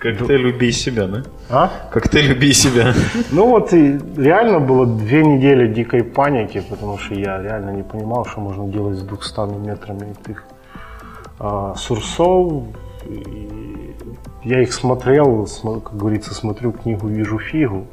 Коктейль 0.00 0.46
«Убей 0.46 0.72
себя», 0.72 1.06
да? 1.06 1.22
А? 1.50 1.70
Коктейль 1.90 2.32
«Убей 2.32 2.54
себя». 2.54 2.94
Ну 3.32 3.48
вот 3.50 3.74
и 3.74 4.00
реально 4.16 4.58
было 4.58 4.86
две 4.86 5.22
недели 5.22 5.72
дикой 5.72 6.04
паники, 6.04 6.62
потому 6.70 6.96
что 6.96 7.14
я 7.14 7.42
реально 7.42 7.70
не 7.70 7.82
понимал, 7.82 8.24
что 8.24 8.40
можно 8.40 8.66
делать 8.66 8.96
с 8.96 9.02
200 9.02 9.58
метрами 9.58 10.16
этих 10.24 10.44
а, 11.38 11.74
сурсов. 11.76 12.64
И 13.06 13.94
я 14.42 14.62
их 14.62 14.72
смотрел, 14.72 15.46
как 15.84 15.96
говорится, 15.96 16.34
смотрю 16.34 16.72
книгу, 16.72 17.06
вижу 17.06 17.38
фигу. 17.38 17.86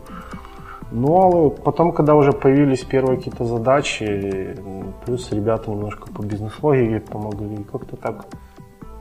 Ну, 0.91 1.47
а 1.47 1.49
потом, 1.49 1.91
когда 1.91 2.15
уже 2.15 2.31
появились 2.31 2.83
первые 2.85 3.17
какие-то 3.17 3.43
задачи, 3.43 4.55
плюс 5.05 5.29
ребята 5.33 5.69
немножко 5.71 6.07
по 6.07 6.21
бизнес-логике 6.21 7.01
помогли, 7.01 7.65
как-то 7.69 7.97
так 7.97 8.25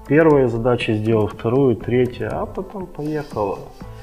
первая 0.08 0.48
задача 0.48 0.94
сделал, 0.94 1.26
вторую, 1.26 1.76
третью, 1.76 2.28
а 2.32 2.46
потом 2.46 2.86
поехала. 2.86 3.58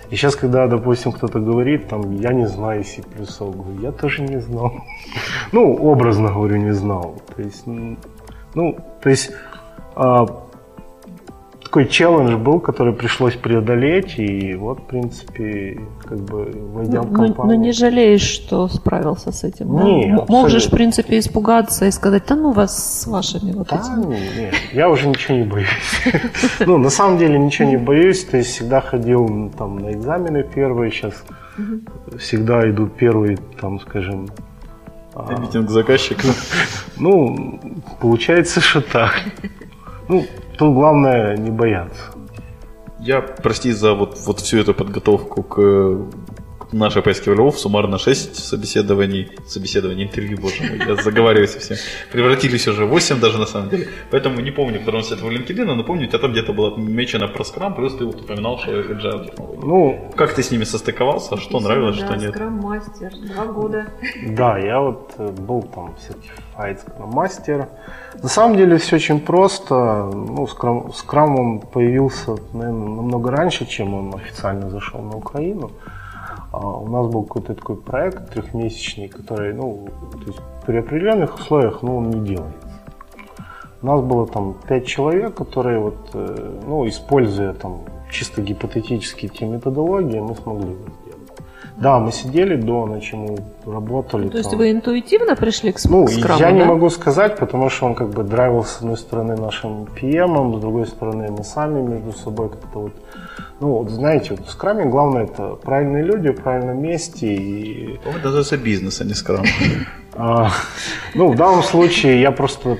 И 0.09 0.15
сейчас, 0.15 0.35
когда, 0.35 0.67
допустим, 0.67 1.11
кто-то 1.11 1.39
говорит, 1.39 1.87
там, 1.87 2.11
я 2.19 2.33
не 2.33 2.47
знаю 2.47 2.83
C++, 2.83 3.01
говорю, 3.39 3.81
я 3.81 3.91
тоже 3.91 4.21
не 4.21 4.39
знал. 4.39 4.73
Ну, 5.51 5.73
образно 5.75 6.29
говорю, 6.29 6.57
не 6.57 6.73
знал. 6.73 7.15
То 7.35 7.41
есть, 7.41 7.65
ну, 7.65 8.77
то 9.01 9.09
есть, 9.09 9.31
а, 9.95 10.25
такой 11.73 11.87
челлендж 11.87 12.35
был, 12.35 12.59
который 12.59 12.93
пришлось 12.93 13.35
преодолеть, 13.35 14.19
и 14.19 14.53
вот, 14.53 14.79
в 14.79 14.83
принципе, 14.83 15.81
как 16.03 16.19
бы 16.19 16.51
войдя 16.71 17.01
в 17.01 17.11
компанию. 17.11 17.35
Но, 17.35 17.45
но 17.45 17.55
не 17.55 17.71
жалеешь, 17.71 18.21
что 18.21 18.67
справился 18.67 19.31
с 19.31 19.43
этим? 19.43 19.83
Не, 19.83 20.15
да? 20.15 20.25
Можешь, 20.27 20.67
в 20.67 20.69
принципе, 20.69 21.17
испугаться 21.17 21.87
и 21.87 21.91
сказать, 21.91 22.25
да 22.27 22.35
ну 22.35 22.51
вас 22.51 23.01
с 23.01 23.07
вашими 23.07 23.53
вот 23.53 23.69
да, 23.69 23.77
этими. 23.77 24.19
Нет, 24.39 24.53
я 24.71 24.87
уже 24.87 25.07
ничего 25.07 25.37
не 25.37 25.45
боюсь. 25.45 25.67
Ну, 26.67 26.77
на 26.77 26.89
самом 26.89 27.17
деле 27.17 27.39
ничего 27.39 27.67
не 27.67 27.77
боюсь, 27.77 28.23
то 28.23 28.37
есть 28.37 28.51
всегда 28.51 28.79
ходил 28.79 29.51
там 29.57 29.79
на 29.79 29.93
экзамены 29.93 30.43
первые, 30.43 30.91
сейчас 30.91 31.13
всегда 32.19 32.69
идут 32.69 32.93
первые, 32.93 33.37
там, 33.59 33.79
скажем, 33.79 34.27
а, 35.15 35.39
Митинг 35.39 35.71
заказчика. 35.71 36.27
Ну, 36.97 37.59
получается, 37.99 38.61
что 38.61 38.81
так. 38.81 39.23
Ну, 40.07 40.25
Тут 40.57 40.73
главное 40.73 41.35
не 41.37 41.49
бояться. 41.49 42.11
Я, 42.99 43.21
прости 43.21 43.71
за 43.71 43.93
вот, 43.93 44.17
вот 44.25 44.39
всю 44.39 44.59
эту 44.59 44.73
подготовку 44.73 45.43
к, 45.43 45.57
поездке 46.79 47.31
в 47.31 47.35
Львов, 47.35 47.59
суммарно 47.59 47.97
6 47.97 48.35
собеседований, 48.35 49.31
собеседований, 49.47 50.03
интервью, 50.03 50.37
боже 50.41 50.63
мой, 50.63 50.87
я 50.87 50.95
заговариваюсь 50.95 51.51
совсем, 51.51 51.77
превратились 52.11 52.67
уже 52.67 52.85
в 52.85 52.89
8 52.89 53.19
даже 53.19 53.37
на 53.37 53.45
самом 53.45 53.69
деле. 53.69 53.87
Поэтому 54.11 54.41
не 54.41 54.51
помню, 54.51 54.79
потому 54.79 55.03
что 55.03 55.15
это 55.15 55.25
в 55.25 55.29
LinkedIn, 55.29 55.65
но 55.65 55.83
помню, 55.83 56.05
у 56.05 56.07
тебя 56.07 56.19
там 56.19 56.31
где-то 56.31 56.53
было 56.53 56.69
отмечено 56.69 57.27
про 57.27 57.43
Scrum, 57.43 57.75
плюс 57.75 57.95
ты 57.95 58.05
вот 58.05 58.21
упоминал, 58.21 58.59
что 58.59 58.71
agile 58.71 59.25
технологии. 59.25 59.59
Ну, 59.63 60.11
как 60.15 60.33
ты 60.33 60.43
с 60.43 60.51
ними 60.51 60.65
состыковался, 60.65 61.37
что 61.37 61.59
нравилось, 61.59 61.99
да, 61.99 62.05
что 62.05 62.15
нет? 62.15 62.35
Scrum 62.35 62.61
мастер, 62.61 63.11
два 63.33 63.45
года. 63.45 63.87
Да, 64.27 64.57
я 64.57 64.79
вот 64.79 65.13
э, 65.17 65.29
был 65.29 65.63
там 65.63 65.95
Certified 66.07 66.79
Scrum 66.85 67.13
мастер. 67.13 67.67
На 68.21 68.29
самом 68.29 68.57
деле 68.57 68.77
все 68.77 68.95
очень 68.95 69.19
просто. 69.19 70.09
Ну, 70.13 70.47
скрам, 70.47 70.93
скрам 70.93 71.39
он 71.39 71.59
появился, 71.59 72.35
наверное, 72.53 72.87
намного 72.87 73.31
раньше, 73.31 73.65
чем 73.65 73.93
он 73.93 74.15
официально 74.15 74.69
зашел 74.69 75.01
на 75.01 75.17
Украину. 75.17 75.71
А 76.53 76.77
у 76.77 76.87
нас 76.87 77.07
был 77.07 77.23
какой-то 77.23 77.55
такой 77.55 77.77
проект 77.77 78.31
трехмесячный, 78.31 79.07
который, 79.07 79.53
ну, 79.53 79.87
то 80.11 80.27
есть 80.27 80.39
при 80.67 80.77
определенных 80.77 81.39
условиях, 81.39 81.81
ну, 81.81 81.97
он 81.97 82.11
не 82.11 82.27
делается. 82.27 82.67
У 83.81 83.87
нас 83.87 84.01
было 84.01 84.27
там 84.27 84.55
пять 84.67 84.85
человек, 84.85 85.33
которые 85.33 85.79
вот, 85.79 86.11
э, 86.13 86.61
ну, 86.67 86.87
используя 86.87 87.53
там 87.53 87.81
чисто 88.11 88.43
гипотетически 88.43 89.29
те 89.29 89.47
методологии, 89.47 90.19
мы 90.19 90.35
смогли 90.35 90.75
да, 91.77 91.99
мы 91.99 92.11
сидели 92.11 92.55
до 92.55 92.85
ночи, 92.85 93.15
мы 93.15 93.37
работали. 93.65 94.29
То 94.29 94.37
есть 94.37 94.53
вы 94.53 94.71
интуитивно 94.71 95.35
пришли 95.35 95.71
к 95.71 95.79
Ну, 95.85 96.07
скраму, 96.07 96.39
я 96.39 96.51
да? 96.51 96.51
не 96.51 96.63
могу 96.63 96.89
сказать, 96.89 97.37
потому 97.37 97.69
что 97.69 97.87
он 97.87 97.95
как 97.95 98.09
бы 98.09 98.23
драйвил 98.23 98.63
с 98.63 98.77
одной 98.77 98.97
стороны 98.97 99.35
нашим 99.35 99.83
PM, 99.83 100.57
с 100.57 100.61
другой 100.61 100.87
стороны 100.87 101.31
мы 101.31 101.43
сами 101.43 101.81
между 101.81 102.11
собой 102.13 102.49
как-то 102.49 102.79
вот 102.79 102.93
ну, 103.59 103.77
вот 103.77 103.91
знаете, 103.91 104.31
вот 104.31 104.45
в 104.45 104.49
скраме 104.49 104.85
главное 104.85 105.23
это 105.23 105.55
правильные 105.55 106.03
люди 106.03 106.29
в 106.29 106.41
правильном 106.41 106.81
месте. 106.81 107.33
И... 107.33 107.99
Это 108.05 108.43
за 108.43 108.57
бизнес, 108.57 108.99
а 108.99 109.05
не 109.05 109.13
скрам. 109.13 109.45
А, 110.15 110.51
ну, 111.15 111.31
в 111.31 111.35
данном 111.35 111.63
случае 111.63 112.21
я 112.21 112.31
просто 112.31 112.77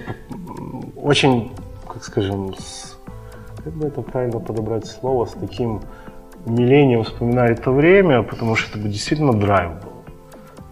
очень, 0.96 1.52
как 1.88 2.04
скажем, 2.04 2.54
как 3.64 3.74
бы 3.74 3.88
это 3.88 4.02
правильно 4.02 4.40
подобрать 4.40 4.86
слово, 4.86 5.26
с 5.26 5.32
таким 5.32 5.82
умилением 6.46 7.04
вспоминаю 7.04 7.54
это 7.54 7.72
время, 7.72 8.24
потому 8.24 8.56
что 8.56 8.78
это 8.78 8.88
действительно 8.88 9.34
драйв 9.34 9.72
был. 9.84 9.92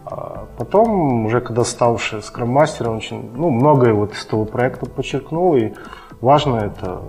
А 0.06 0.46
потом, 0.58 1.26
уже 1.26 1.40
когда 1.42 1.64
ставший 1.64 2.22
скрам-мастером, 2.22 2.98
очень, 2.98 3.32
ну, 3.36 3.50
многое 3.50 3.94
вот 3.94 4.14
из 4.14 4.26
того 4.26 4.46
проекта 4.46 4.86
подчеркнул, 4.86 5.56
и 5.56 5.74
важно 6.20 6.58
это, 6.58 7.04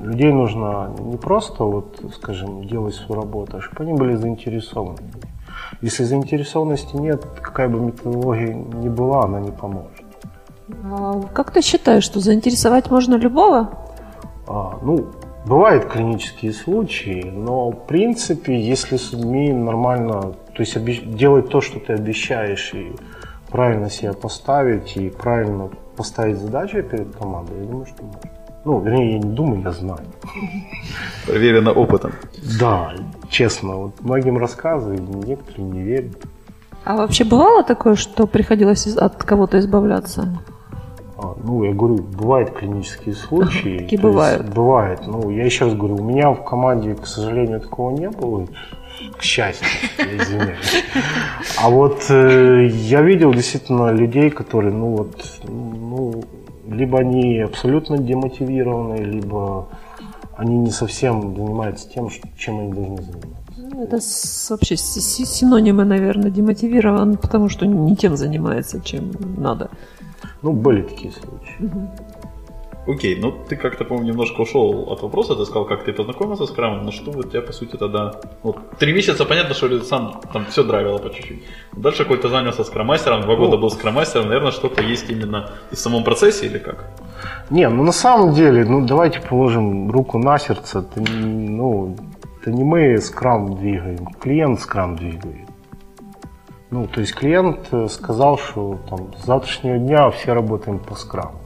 людей 0.00 0.32
нужно 0.32 0.90
не 0.98 1.16
просто, 1.16 1.64
вот, 1.64 2.00
скажем, 2.14 2.64
делать 2.64 2.94
свою 2.94 3.20
работу, 3.20 3.58
а 3.58 3.60
чтобы 3.60 3.84
они 3.84 3.92
были 3.92 4.14
заинтересованы. 4.14 4.98
Если 5.82 6.04
заинтересованности 6.04 6.96
нет, 6.96 7.26
какая 7.42 7.68
бы 7.68 7.80
методология 7.80 8.54
ни 8.54 8.88
была, 8.88 9.24
она 9.24 9.40
не 9.40 9.50
поможет. 9.50 10.04
А 10.84 11.20
как 11.34 11.50
ты 11.50 11.62
считаешь, 11.62 12.04
что 12.04 12.20
заинтересовать 12.20 12.90
можно 12.90 13.16
любого? 13.16 13.70
А, 14.46 14.78
ну, 14.82 15.06
Бывают 15.48 15.86
клинические 15.86 16.52
случаи, 16.52 17.22
но 17.24 17.70
в 17.70 17.86
принципе, 17.86 18.60
если 18.60 18.98
с 18.98 19.12
людьми 19.12 19.50
нормально, 19.50 20.34
то 20.52 20.58
есть 20.58 20.78
делать 21.16 21.48
то, 21.48 21.62
что 21.62 21.80
ты 21.80 21.94
обещаешь, 21.94 22.74
и 22.74 22.92
правильно 23.50 23.88
себя 23.88 24.12
поставить, 24.12 24.98
и 24.98 25.08
правильно 25.08 25.70
поставить 25.96 26.36
задачи 26.36 26.82
перед 26.82 27.16
командой, 27.16 27.60
я 27.60 27.64
думаю, 27.64 27.86
что 27.86 28.02
можно. 28.02 28.20
Ну, 28.66 28.80
вернее, 28.80 29.12
я 29.12 29.18
не 29.20 29.34
думаю, 29.34 29.62
я 29.62 29.72
знаю. 29.72 30.04
Проверено 31.26 31.72
опытом. 31.72 32.12
Да, 32.60 32.92
честно, 33.30 33.76
вот 33.76 34.02
многим 34.02 34.36
рассказываю, 34.36 35.00
некоторые 35.00 35.64
не 35.64 35.82
верят. 35.82 36.16
А 36.84 36.94
вообще 36.94 37.24
бывало 37.24 37.64
такое, 37.64 37.94
что 37.94 38.26
приходилось 38.26 38.86
от 38.86 39.24
кого-то 39.24 39.58
избавляться? 39.58 40.38
А, 41.20 41.34
ну, 41.42 41.64
я 41.64 41.72
говорю, 41.72 41.96
бывают 41.96 42.50
клинические 42.50 43.14
случаи. 43.14 43.78
Какие 43.82 43.98
бывают? 43.98 44.48
Бывает. 44.54 45.00
Ну, 45.06 45.30
я 45.30 45.44
еще 45.44 45.64
раз 45.64 45.74
говорю, 45.74 45.96
у 45.96 46.04
меня 46.04 46.30
в 46.30 46.44
команде, 46.44 46.94
к 46.94 47.06
сожалению, 47.06 47.60
такого 47.60 47.90
не 47.90 48.08
было. 48.08 48.46
К 49.16 49.22
счастью, 49.22 49.66
извиняюсь. 49.98 50.84
А 51.60 51.70
вот 51.70 52.06
э, 52.08 52.66
я 52.66 53.00
видел 53.02 53.32
действительно 53.32 53.92
людей, 53.92 54.30
которые, 54.30 54.72
ну 54.72 54.96
вот, 54.96 55.40
ну, 55.44 56.22
либо 56.68 56.98
они 56.98 57.38
абсолютно 57.38 57.98
демотивированы, 57.98 58.96
либо 58.96 59.68
они 60.36 60.56
не 60.56 60.70
совсем 60.70 61.36
занимаются 61.36 61.88
тем, 61.88 62.08
чем 62.36 62.60
они 62.60 62.72
должны 62.72 62.96
заниматься. 63.02 63.47
Ну, 63.70 63.84
это 63.84 64.00
с, 64.00 64.50
вообще 64.50 64.76
синонимы, 64.76 65.84
наверное, 65.84 66.30
демотивирован, 66.30 67.16
потому 67.16 67.48
что 67.48 67.66
не 67.66 67.96
тем 67.96 68.16
занимается, 68.16 68.80
чем 68.80 69.10
надо. 69.36 69.70
Ну, 70.42 70.52
были 70.52 70.82
такие 70.82 71.12
случаи. 71.12 71.88
Окей, 72.88 73.16
ну 73.20 73.34
ты 73.48 73.56
как-то, 73.56 73.84
по-моему, 73.84 74.08
немножко 74.08 74.40
ушел 74.40 74.90
от 74.90 75.02
вопроса, 75.02 75.34
ты 75.34 75.44
сказал, 75.44 75.66
как 75.66 75.84
ты 75.84 75.92
познакомился 75.92 76.46
с 76.46 76.50
Крамом, 76.50 76.84
но 76.84 76.90
что 76.90 77.10
вот 77.10 77.30
тебя, 77.30 77.42
по 77.42 77.52
сути, 77.52 77.76
тогда... 77.76 78.14
Вот, 78.42 78.56
три 78.78 78.94
месяца, 78.94 79.26
понятно, 79.26 79.54
что 79.54 79.68
ли, 79.68 79.80
сам 79.82 80.22
там 80.32 80.46
все 80.46 80.62
драйвило 80.62 80.96
по 80.96 81.10
чуть-чуть. 81.10 81.42
Дальше 81.76 82.04
какой-то 82.04 82.30
занялся 82.30 82.64
скромастером, 82.64 83.20
два 83.20 83.36
года 83.36 83.56
ну, 83.56 83.62
был 83.62 83.70
скромастером, 83.70 84.28
наверное, 84.28 84.52
что-то 84.52 84.82
есть 84.82 85.10
именно 85.10 85.50
и 85.70 85.74
в 85.74 85.78
самом 85.78 86.02
процессе 86.02 86.46
или 86.46 86.58
как? 86.58 86.86
Не, 87.50 87.68
ну 87.68 87.82
на 87.82 87.92
самом 87.92 88.32
деле, 88.32 88.64
ну 88.64 88.86
давайте 88.86 89.20
положим 89.20 89.90
руку 89.90 90.18
на 90.18 90.38
сердце. 90.38 90.78
Это, 90.78 91.00
ну, 91.00 91.94
это 92.48 92.56
не 92.56 92.64
мы 92.64 92.98
скрам 92.98 93.56
двигаем, 93.56 94.06
клиент 94.20 94.60
скрам 94.60 94.96
двигает. 94.96 95.48
Ну, 96.70 96.86
то 96.86 97.00
есть 97.00 97.14
клиент 97.14 97.68
э, 97.72 97.88
сказал, 97.88 98.38
что 98.38 98.78
там, 98.88 99.14
с 99.18 99.24
завтрашнего 99.24 99.78
дня 99.78 100.10
все 100.10 100.32
работаем 100.32 100.78
по 100.78 100.94
скраму. 100.94 101.38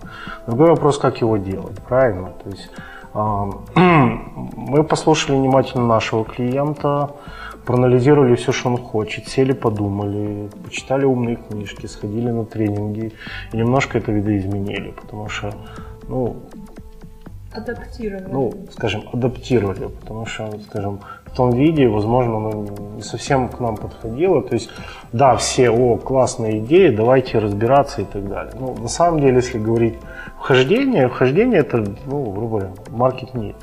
Другой 0.47 0.71
вопрос, 0.71 0.99
как 0.99 1.21
его 1.21 1.37
делать, 1.37 1.81
правильно? 1.89 2.33
То 2.43 2.51
есть 2.51 2.71
э, 3.15 3.19
мы 4.57 4.85
послушали 4.85 5.37
внимательно 5.37 5.87
нашего 5.87 6.25
клиента, 6.25 7.11
проанализировали 7.65 8.35
все, 8.35 8.53
что 8.53 8.71
он 8.71 8.79
хочет, 8.79 9.29
сели, 9.29 9.53
подумали, 9.53 10.51
почитали 10.65 11.05
умные 11.05 11.37
книжки, 11.37 11.87
сходили 11.87 12.31
на 12.31 12.45
тренинги 12.45 13.13
и 13.53 13.57
немножко 13.57 13.99
это 13.99 14.11
видоизменили, 14.11 14.91
потому 14.91 15.29
что, 15.29 15.53
ну, 16.09 16.37
Адаптировали. 17.55 18.33
Ну, 18.33 18.53
скажем, 18.73 19.05
адаптировали, 19.13 19.89
потому 20.01 20.27
что, 20.27 20.51
скажем, 20.69 21.01
в 21.27 21.37
том 21.37 21.51
виде, 21.51 21.89
возможно, 21.89 22.37
оно 22.37 22.67
не 22.97 23.03
совсем 23.03 23.49
к 23.49 23.61
нам 23.61 23.77
подходило. 23.77 24.43
То 24.43 24.55
есть, 24.55 24.71
да, 25.13 25.37
все, 25.37 25.71
о, 25.71 25.97
классная 25.97 26.59
идея, 26.59 26.95
давайте 26.95 27.39
разбираться 27.39 28.03
и 28.03 28.05
так 28.05 28.29
далее. 28.29 28.53
Ну, 28.59 28.75
на 28.75 28.89
самом 28.89 29.21
деле, 29.21 29.37
если 29.37 29.59
говорить 29.59 29.95
вхождение, 30.39 31.09
вхождение 31.09 31.61
это, 31.61 31.79
ну, 32.07 32.33
грубо 32.33 32.59
говоря, 32.59 32.73
маркет 32.91 33.35
нет. 33.35 33.57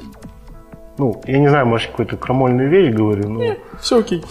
Ну, 0.97 1.21
я 1.25 1.39
не 1.39 1.47
знаю, 1.47 1.65
может, 1.65 1.91
какую-то 1.91 2.17
крамольную 2.17 2.69
вещь 2.69 2.93
говорю, 2.93 3.29
но... 3.29 3.39
Нет, 3.39 3.59
все 3.79 3.99
окей. 3.99 4.21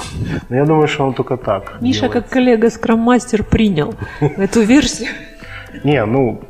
Но 0.50 0.56
я 0.56 0.64
думаю, 0.66 0.86
что 0.86 1.04
он 1.06 1.14
только 1.14 1.36
так 1.36 1.80
Миша, 1.80 2.02
делает. 2.02 2.24
как 2.24 2.32
коллега 2.32 2.70
скрам-мастер, 2.70 3.42
принял 3.42 3.94
эту 4.20 4.60
версию. 4.60 5.08
Не, 5.84 6.04
ну, 6.04 6.40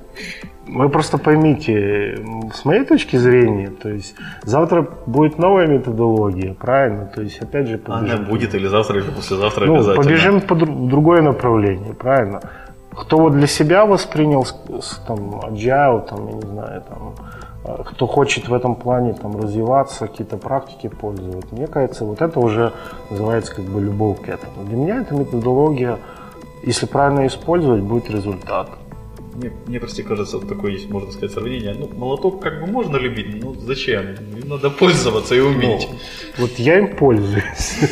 вы 0.69 0.89
просто 0.89 1.19
поймите, 1.19 2.19
с 2.55 2.65
моей 2.65 2.85
точки 2.85 3.17
зрения, 3.17 3.71
то 3.71 3.89
есть 3.89 4.15
завтра 4.43 4.87
будет 5.07 5.39
новая 5.39 5.67
методология, 5.67 6.55
правильно? 6.55 7.07
То 7.07 7.23
есть 7.23 7.41
опять 7.41 7.69
же 7.69 7.79
побежим. 7.79 8.17
Она 8.17 8.29
будет 8.29 8.55
или 8.55 8.67
завтра, 8.67 9.01
или 9.01 9.11
послезавтра 9.11 9.67
ну, 9.67 9.77
обязательно. 9.77 10.05
Побежим 10.05 10.41
по 10.41 10.55
в 10.55 10.89
другое 10.89 11.23
направление, 11.23 11.95
правильно? 11.95 12.41
Кто 12.91 13.19
вот 13.19 13.33
для 13.33 13.47
себя 13.47 13.87
воспринял 13.87 14.47
там 15.07 15.41
agile, 15.41 16.09
там, 16.09 16.27
я 16.27 16.35
не 16.35 16.47
знаю, 16.47 16.83
там, 16.89 17.15
а, 17.65 17.83
кто 17.85 18.07
хочет 18.07 18.49
в 18.49 18.55
этом 18.55 18.75
плане 18.75 19.13
там 19.15 19.37
развиваться, 19.41 20.07
какие-то 20.07 20.37
практики 20.37 20.89
пользовать, 20.89 21.53
мне 21.53 21.67
кажется, 21.67 22.05
вот 22.05 22.21
это 22.21 22.41
уже 22.41 22.73
называется 23.11 23.55
как 23.55 23.65
бы 23.65 23.81
любовь 23.81 24.21
к 24.21 24.29
этому. 24.29 24.65
Для 24.65 24.77
меня 24.77 25.01
эта 25.01 25.15
методология, 25.15 25.99
если 26.65 26.87
правильно 26.87 27.27
использовать, 27.27 27.83
будет 27.83 28.11
результат. 28.11 28.69
Мне, 29.39 29.53
мне 29.67 29.79
просто 29.79 30.03
кажется, 30.03 30.41
такое 30.41 30.73
есть, 30.73 30.91
можно 30.91 31.13
сказать, 31.13 31.31
сравнение. 31.31 31.73
Ну, 31.79 31.89
молоток 31.97 32.43
как 32.43 32.61
бы 32.61 32.67
можно 32.67 32.97
любить, 32.97 33.41
но 33.41 33.55
зачем? 33.55 34.15
Им 34.43 34.49
надо 34.49 34.69
пользоваться 34.69 35.35
и 35.37 35.41
уметь. 35.41 35.89
Ну, 35.91 36.47
вот 36.47 36.59
я 36.59 36.79
им 36.79 36.97
пользуюсь. 36.97 37.79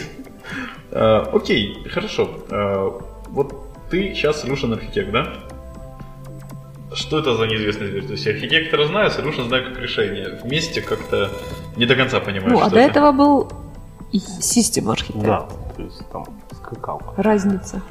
А, 0.98 1.28
окей, 1.34 1.86
хорошо. 1.90 2.30
А, 2.50 3.00
вот 3.28 3.52
ты 3.90 4.14
сейчас 4.14 4.42
solution 4.44 4.72
архитект, 4.72 5.10
да? 5.10 5.34
Что 6.94 7.18
это 7.18 7.34
за 7.36 7.46
неизвестный 7.46 7.88
зверь? 7.88 8.06
То 8.06 8.12
есть 8.12 8.26
архитектор 8.26 8.86
знает, 8.86 9.12
solution 9.12 9.46
знает 9.48 9.68
как 9.68 9.78
решение. 9.78 10.40
Вместе 10.42 10.80
как-то 10.80 11.30
не 11.76 11.84
до 11.84 11.96
конца 11.96 12.20
понимаешь, 12.20 12.52
Ну, 12.52 12.62
а 12.62 12.70
до 12.70 12.78
этого 12.78 13.12
был 13.12 13.52
систем 14.12 14.88
архитект. 14.88 15.22
Да, 15.26 15.48
то 15.76 15.82
есть 15.82 16.08
там 16.10 16.24
скакал. 16.52 17.02
Разница. 17.18 17.82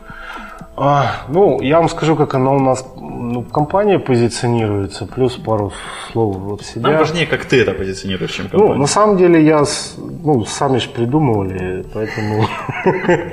А, 0.77 1.25
ну, 1.29 1.61
я 1.61 1.77
вам 1.79 1.89
скажу, 1.89 2.15
как 2.15 2.33
она 2.33 2.51
у 2.51 2.59
нас 2.59 2.85
ну, 3.33 3.43
компания 3.43 3.99
позиционируется, 3.99 5.05
плюс 5.05 5.35
пару 5.35 5.71
слов 6.11 6.37
вот 6.37 6.61
себя. 6.63 6.89
Нам 6.89 6.97
важнее, 6.97 7.25
как 7.25 7.45
ты 7.45 7.61
это 7.61 7.73
позиционируешь, 7.73 8.31
чем 8.31 8.49
компания. 8.49 8.73
Ну, 8.73 8.79
на 8.79 8.87
самом 8.87 9.17
деле, 9.17 9.43
я, 9.43 9.63
ну, 9.97 10.45
сами 10.45 10.77
же 10.77 10.89
придумывали, 10.89 11.85
поэтому... 11.93 12.45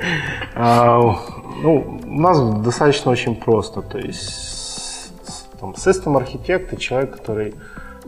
А, 0.55 0.99
ну, 1.63 1.99
у 2.05 2.21
нас 2.21 2.39
достаточно 2.63 3.11
очень 3.11 3.35
просто, 3.35 3.81
то 3.81 3.97
есть 3.97 5.11
там, 5.59 5.71
system 5.71 6.15
архитект 6.17 6.77
человек, 6.77 7.17
который 7.17 7.55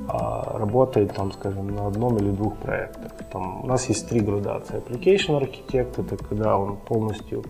работает, 0.08 1.14
там, 1.14 1.32
скажем, 1.32 1.68
на 1.76 1.88
одном 1.88 2.18
или 2.18 2.30
двух 2.32 2.58
проектах. 2.58 3.12
Там, 3.32 3.64
у 3.64 3.68
нас 3.68 3.90
есть 3.90 4.10
три 4.10 4.20
градации. 4.20 4.78
Application 4.78 5.38
архитект– 5.38 6.00
это 6.00 6.18
когда 6.18 6.58
он 6.58 6.78
полностью 6.78 7.44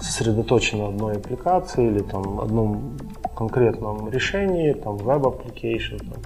сосредоточен 0.00 0.78
на 0.78 0.88
одной 0.88 1.16
аппликации 1.16 1.86
или 1.86 2.00
там 2.00 2.40
одном 2.40 2.96
конкретном 3.36 4.10
решении, 4.10 4.72
там 4.72 4.96
web 4.96 5.22
application, 5.22 5.98
там, 5.98 6.22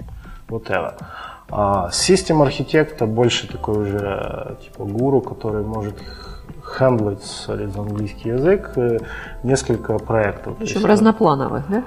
whatever. 0.47 0.93
А 1.49 1.89
систем 1.91 2.41
архитекта 2.41 3.05
больше 3.05 3.47
такой 3.47 3.83
уже 3.83 4.57
типа 4.63 4.85
гуру, 4.85 5.21
который 5.21 5.63
может 5.63 5.95
хендлить, 6.65 7.23
за 7.47 7.53
английский 7.53 8.29
язык, 8.29 8.71
э, 8.75 8.99
несколько 9.43 9.97
проектов. 9.99 10.55
Причем 10.57 10.85
разноплановых, 10.85 11.63
да? 11.69 11.83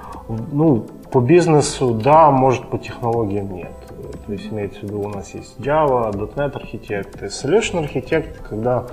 Ну, 0.51 0.85
по 1.11 1.19
бизнесу 1.19 1.93
да, 1.93 2.31
может 2.31 2.69
по 2.69 2.77
технологиям 2.77 3.53
нет. 3.53 3.71
То 4.25 4.33
есть 4.33 4.51
имеется 4.51 4.81
в 4.81 4.83
виду 4.83 5.01
у 5.01 5.09
нас 5.09 5.33
есть 5.33 5.57
Java, 5.59 6.11
.NET 6.11 6.55
архитекты. 6.55 7.25
Solution 7.25 7.79
архитект, 7.79 8.47
когда 8.47 8.85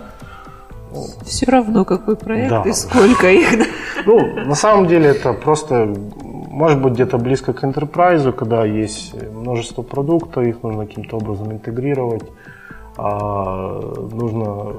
все 1.24 1.50
равно 1.50 1.84
какой 1.84 2.16
проект 2.16 2.50
да. 2.50 2.62
и 2.62 2.72
сколько 2.72 3.30
их. 3.30 3.66
Ну, 4.06 4.44
на 4.44 4.54
самом 4.54 4.86
деле 4.86 5.08
это 5.10 5.32
просто, 5.32 5.92
может 6.22 6.80
быть, 6.80 6.94
где-то 6.94 7.18
близко 7.18 7.52
к 7.52 7.64
enterprise, 7.64 8.32
когда 8.32 8.64
есть 8.64 9.14
множество 9.32 9.82
продуктов, 9.82 10.44
их 10.44 10.62
нужно 10.62 10.86
каким-то 10.86 11.16
образом 11.16 11.52
интегрировать, 11.52 12.24
а 12.96 13.80
нужно 14.12 14.72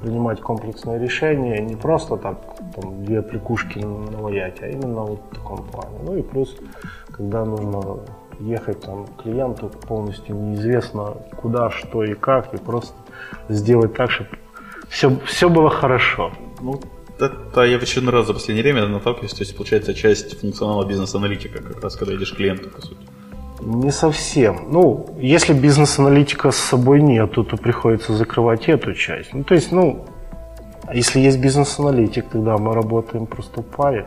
принимать 0.00 0.40
комплексное 0.40 0.98
решение, 0.98 1.60
не 1.60 1.76
просто 1.76 2.16
так 2.16 2.38
там, 2.74 3.04
две 3.04 3.22
пликушки 3.22 3.78
наваять, 3.78 4.62
а 4.62 4.68
именно 4.68 5.02
вот 5.02 5.20
в 5.30 5.34
таком 5.34 5.64
плане. 5.64 5.98
Ну 6.04 6.16
и 6.16 6.22
плюс, 6.22 6.56
когда 7.10 7.44
нужно 7.44 8.00
ехать 8.40 8.80
там 8.80 9.06
клиенту 9.22 9.68
полностью 9.68 10.36
неизвестно 10.36 11.16
куда, 11.36 11.70
что 11.70 12.04
и 12.04 12.14
как, 12.14 12.54
и 12.54 12.58
просто 12.58 12.94
сделать 13.48 13.94
так, 13.94 14.10
чтобы 14.10 14.30
все, 14.88 15.16
все 15.24 15.48
было 15.48 15.70
хорошо. 15.70 16.32
Ну, 16.60 16.80
это 17.18 17.64
я 17.64 17.78
в 17.78 17.82
очередной 17.82 18.12
раз 18.12 18.26
за 18.26 18.34
последнее 18.34 18.62
время 18.62 18.86
наталкиваюсь, 18.86 19.32
то 19.32 19.42
есть 19.42 19.56
получается 19.56 19.92
часть 19.94 20.40
функционала 20.40 20.84
бизнес-аналитика, 20.84 21.62
как 21.62 21.82
раз 21.82 21.96
когда 21.96 22.14
идешь 22.14 22.32
к 22.32 22.36
клиенту, 22.36 22.70
по 22.70 22.80
сути. 22.80 23.17
Не 23.60 23.90
совсем. 23.90 24.68
Ну, 24.70 25.06
если 25.18 25.52
бизнес-аналитика 25.52 26.50
с 26.50 26.56
собой 26.56 27.02
нету, 27.02 27.44
то 27.44 27.56
приходится 27.56 28.14
закрывать 28.14 28.68
эту 28.68 28.94
часть. 28.94 29.34
Ну, 29.34 29.42
то 29.42 29.54
есть, 29.54 29.72
ну, 29.72 30.04
если 30.94 31.20
есть 31.20 31.40
бизнес-аналитик, 31.40 32.28
тогда 32.28 32.56
мы 32.56 32.74
работаем 32.74 33.26
просто 33.26 33.62
в 33.62 33.66
паре. 33.66 34.06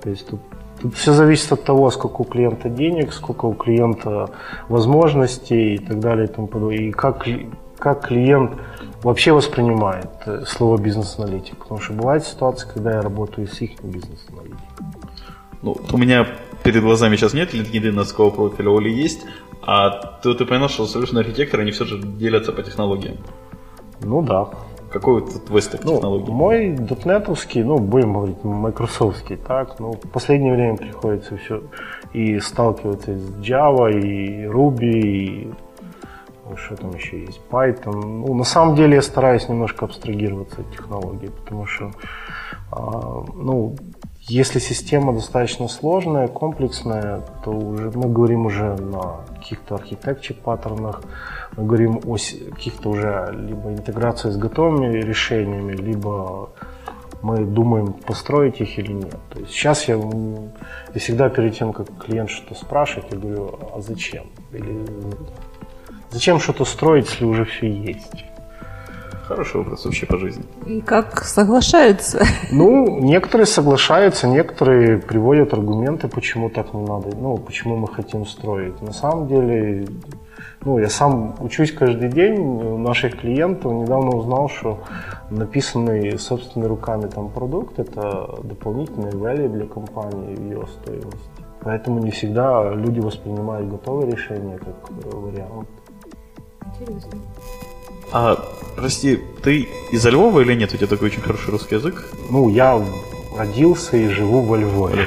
То 0.00 0.10
есть 0.10 0.28
тут, 0.28 0.40
тут 0.80 0.94
все 0.94 1.12
зависит 1.12 1.52
от 1.52 1.64
того, 1.64 1.90
сколько 1.90 2.22
у 2.22 2.24
клиента 2.24 2.68
денег, 2.68 3.12
сколько 3.12 3.46
у 3.46 3.54
клиента 3.54 4.30
возможностей 4.68 5.74
и 5.74 5.78
так 5.78 5.98
далее 5.98 6.26
и 6.26 6.28
тому 6.28 6.46
подобное. 6.46 6.78
И 6.78 6.92
как, 6.92 7.26
как 7.78 8.06
клиент 8.06 8.52
вообще 9.02 9.32
воспринимает 9.32 10.10
э, 10.26 10.44
слово 10.46 10.78
бизнес-аналитик. 10.78 11.56
Потому 11.58 11.80
что 11.80 11.94
бывает 11.94 12.24
ситуация, 12.24 12.70
когда 12.72 12.92
я 12.92 13.02
работаю 13.02 13.48
с 13.48 13.60
их 13.60 13.82
бизнес-аналитиком. 13.82 14.92
Ну, 15.62 15.76
у 15.92 15.98
меня 15.98 16.26
перед 16.68 16.82
глазами 16.82 17.16
сейчас 17.16 17.32
нет 17.32 17.54
LinkedIn 17.54 18.30
профиля, 18.30 18.70
Оли 18.70 18.90
есть, 18.90 19.24
а 19.62 19.88
ты, 20.22 20.34
ты 20.34 20.44
понял, 20.44 20.68
что 20.68 20.84
solution 20.84 21.18
архитекторы, 21.18 21.62
они 21.62 21.72
все 21.72 21.86
же 21.86 21.98
делятся 21.98 22.52
по 22.52 22.62
технологиям. 22.62 23.16
Ну 24.02 24.20
да. 24.20 24.50
Какой 24.92 25.22
вот 25.22 25.46
твой 25.46 25.62
стек 25.62 25.80
ну, 25.84 25.94
технологий? 25.94 26.30
Мой 26.30 26.76
дотнетовский, 26.76 27.62
ну, 27.62 27.78
будем 27.78 28.12
говорить, 28.12 28.44
майкрософтский, 28.44 29.36
так, 29.36 29.80
ну, 29.80 29.92
в 29.92 30.10
последнее 30.10 30.52
время 30.52 30.76
приходится 30.76 31.38
все 31.38 31.62
и 32.12 32.38
сталкиваться 32.38 33.16
с 33.16 33.30
Java, 33.40 33.90
и 33.90 34.44
Ruby, 34.44 35.00
и 35.00 35.50
что 36.54 36.76
там 36.76 36.94
еще 36.94 37.20
есть, 37.20 37.40
Python. 37.50 38.26
Ну, 38.26 38.34
на 38.34 38.44
самом 38.44 38.76
деле 38.76 38.96
я 38.96 39.02
стараюсь 39.02 39.48
немножко 39.48 39.86
абстрагироваться 39.86 40.60
от 40.60 40.70
технологий, 40.70 41.30
потому 41.30 41.64
что, 41.64 41.92
а, 42.70 43.24
ну, 43.34 43.74
если 44.28 44.58
система 44.58 45.12
достаточно 45.12 45.68
сложная, 45.68 46.28
комплексная, 46.28 47.22
то 47.44 47.50
уже 47.50 47.90
мы 47.94 48.08
говорим 48.08 48.46
уже 48.46 48.76
на 48.76 49.24
каких-то 49.36 49.76
архитектуре 49.76 50.38
паттернах, 50.38 51.02
мы 51.56 51.64
говорим 51.64 52.00
о 52.04 52.16
каких-то 52.54 52.90
уже 52.90 53.30
либо 53.32 53.70
интеграции 53.70 54.30
с 54.30 54.36
готовыми 54.36 54.98
решениями, 54.98 55.72
либо 55.72 56.50
мы 57.22 57.44
думаем, 57.44 57.94
построить 57.94 58.60
их 58.60 58.78
или 58.78 58.92
нет. 58.92 59.16
То 59.30 59.40
есть 59.40 59.50
сейчас 59.50 59.88
я, 59.88 59.96
я 59.96 61.00
всегда 61.00 61.28
перед 61.30 61.56
тем, 61.56 61.72
как 61.72 61.88
клиент 61.98 62.30
что-то 62.30 62.54
спрашивает, 62.54 63.12
я 63.12 63.18
говорю, 63.18 63.58
а 63.74 63.80
зачем? 63.80 64.26
Или 64.52 64.84
Зачем 66.10 66.40
что-то 66.40 66.64
строить, 66.64 67.06
если 67.10 67.24
уже 67.26 67.44
все 67.44 67.70
есть? 67.70 68.24
Хороший 69.28 69.60
образ 69.60 69.84
вообще 69.84 70.06
по 70.06 70.16
жизни. 70.16 70.42
И 70.64 70.80
как 70.80 71.22
соглашаются? 71.22 72.24
Ну, 72.50 72.98
некоторые 73.00 73.44
соглашаются, 73.44 74.26
некоторые 74.26 74.96
приводят 74.96 75.52
аргументы, 75.52 76.08
почему 76.08 76.48
так 76.48 76.72
не 76.72 76.80
надо, 76.80 77.14
ну, 77.14 77.36
почему 77.36 77.76
мы 77.76 77.88
хотим 77.88 78.24
строить. 78.24 78.80
На 78.80 78.92
самом 78.94 79.28
деле, 79.28 79.86
ну, 80.64 80.78
я 80.78 80.88
сам 80.88 81.34
учусь 81.40 81.72
каждый 81.72 82.08
день 82.08 82.38
у 82.38 82.78
наших 82.78 83.20
клиентов. 83.20 83.70
Недавно 83.70 84.16
узнал, 84.16 84.48
что 84.48 84.78
написанный 85.28 86.18
собственными 86.18 86.68
руками 86.70 87.06
там 87.06 87.28
продукт– 87.28 87.78
это 87.80 88.34
дополнительный 88.42 89.10
value 89.10 89.48
для 89.50 89.66
компании 89.66 90.36
в 90.36 90.42
ее 90.42 90.66
стоимости. 90.80 91.30
Поэтому 91.60 91.98
не 91.98 92.12
всегда 92.12 92.70
люди 92.70 93.00
воспринимают 93.00 93.68
готовое 93.68 94.10
решение 94.10 94.56
как 94.56 94.90
э, 94.90 95.16
вариант. 95.16 95.68
Интересно. 96.66 97.12
А, 98.12 98.36
прости, 98.76 99.18
ты 99.42 99.68
из 99.92 100.04
Львова 100.06 100.40
или 100.40 100.54
нет? 100.54 100.72
У 100.72 100.76
тебя 100.76 100.86
такой 100.86 101.08
очень 101.08 101.20
хороший 101.20 101.50
русский 101.50 101.74
язык? 101.74 102.08
Ну, 102.30 102.48
я 102.48 102.80
родился 103.36 103.96
и 103.96 104.08
живу 104.08 104.40
во 104.40 104.56
Львове. 104.56 105.06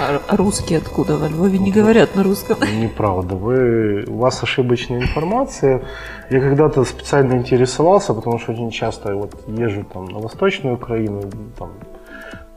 А, 0.00 0.20
а 0.28 0.36
русские 0.36 0.78
откуда? 0.78 1.16
Во 1.16 1.28
Львове 1.28 1.58
не 1.58 1.72
говорят 1.72 2.14
на 2.14 2.22
русском. 2.22 2.58
Неправда. 2.80 3.34
Вы, 3.34 4.04
у 4.06 4.18
вас 4.18 4.42
ошибочная 4.42 5.00
информация. 5.00 5.84
Я 6.30 6.40
когда-то 6.40 6.84
специально 6.84 7.34
интересовался, 7.34 8.14
потому 8.14 8.38
что 8.38 8.52
очень 8.52 8.70
часто 8.70 9.14
вот 9.16 9.34
езжу 9.48 9.84
там 9.92 10.04
на 10.04 10.18
Восточную 10.18 10.76
Украину, 10.76 11.22
там, 11.58 11.70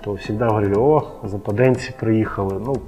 то 0.03 0.15
всегда 0.17 0.49
говорили, 0.49 0.75
о, 0.75 1.19
западенцы 1.23 1.93
приехали. 1.99 2.59
Ну, 2.59 2.81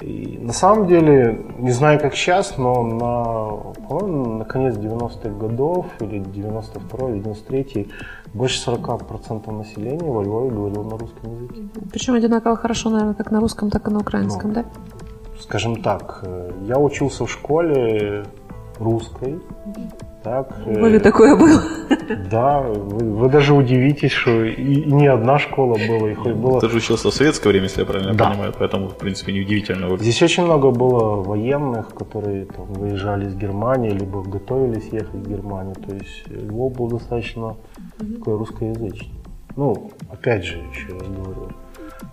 и 0.00 0.38
на 0.42 0.52
самом 0.52 0.86
деле, 0.86 1.40
не 1.58 1.70
знаю 1.70 1.98
как 1.98 2.14
сейчас, 2.14 2.58
но 2.58 2.82
на, 2.82 3.72
по-моему, 3.88 4.38
на 4.38 4.44
конец 4.44 4.74
90-х 4.76 5.30
годов, 5.30 5.86
или 6.00 6.20
92-й, 6.20 7.20
93-й, 7.20 7.88
больше 8.34 8.70
40% 8.70 9.50
населения 9.52 10.10
во 10.10 10.22
Львове 10.22 10.50
говорило 10.50 10.82
на 10.82 10.98
русском 10.98 11.34
языке. 11.34 11.62
Причем 11.90 12.14
одинаково 12.14 12.56
хорошо, 12.56 12.90
наверное, 12.90 13.14
как 13.14 13.30
на 13.30 13.40
русском, 13.40 13.70
так 13.70 13.88
и 13.88 13.90
на 13.90 14.00
украинском, 14.00 14.50
ну, 14.50 14.54
да? 14.54 14.64
Скажем 15.40 15.82
так, 15.82 16.20
э, 16.22 16.50
я 16.66 16.78
учился 16.78 17.24
в 17.24 17.30
школе 17.30 18.26
русской, 18.78 19.40
так. 20.22 20.58
В 20.66 20.70
Львове 20.70 21.00
такое 21.00 21.36
было? 21.36 21.62
Да, 22.14 22.60
вы, 22.60 23.14
вы 23.14 23.28
даже 23.28 23.54
удивитесь, 23.54 24.12
что 24.12 24.44
и, 24.44 24.52
и 24.52 24.92
не 24.92 25.06
одна 25.06 25.38
школа 25.38 25.78
была, 25.88 26.10
и 26.10 26.14
хоть 26.14 26.32
было... 26.34 26.60
Ты 26.60 26.68
же 26.68 26.76
учился 26.76 27.10
в 27.10 27.14
советское 27.14 27.48
время, 27.48 27.64
если 27.64 27.80
я 27.80 27.86
правильно 27.86 28.14
да. 28.14 28.30
понимаю, 28.30 28.54
поэтому, 28.58 28.88
в 28.88 28.96
принципе, 28.96 29.32
неудивительно. 29.32 29.96
Здесь 29.96 30.22
очень 30.22 30.44
много 30.44 30.70
было 30.70 31.22
военных, 31.22 31.94
которые 31.94 32.46
там, 32.46 32.66
выезжали 32.66 33.26
из 33.26 33.34
Германии, 33.34 33.90
либо 33.90 34.22
готовились 34.22 34.88
ехать 34.92 35.14
в 35.14 35.28
Германию. 35.28 35.74
То 35.74 35.94
есть 35.94 36.28
Львов 36.28 36.76
был 36.76 36.88
достаточно 36.88 37.56
такой 37.98 38.36
русскоязычный. 38.36 39.12
Ну, 39.56 39.90
опять 40.12 40.44
же, 40.44 40.58
еще 40.58 40.92
раз 40.92 41.08
говорю, 41.08 41.48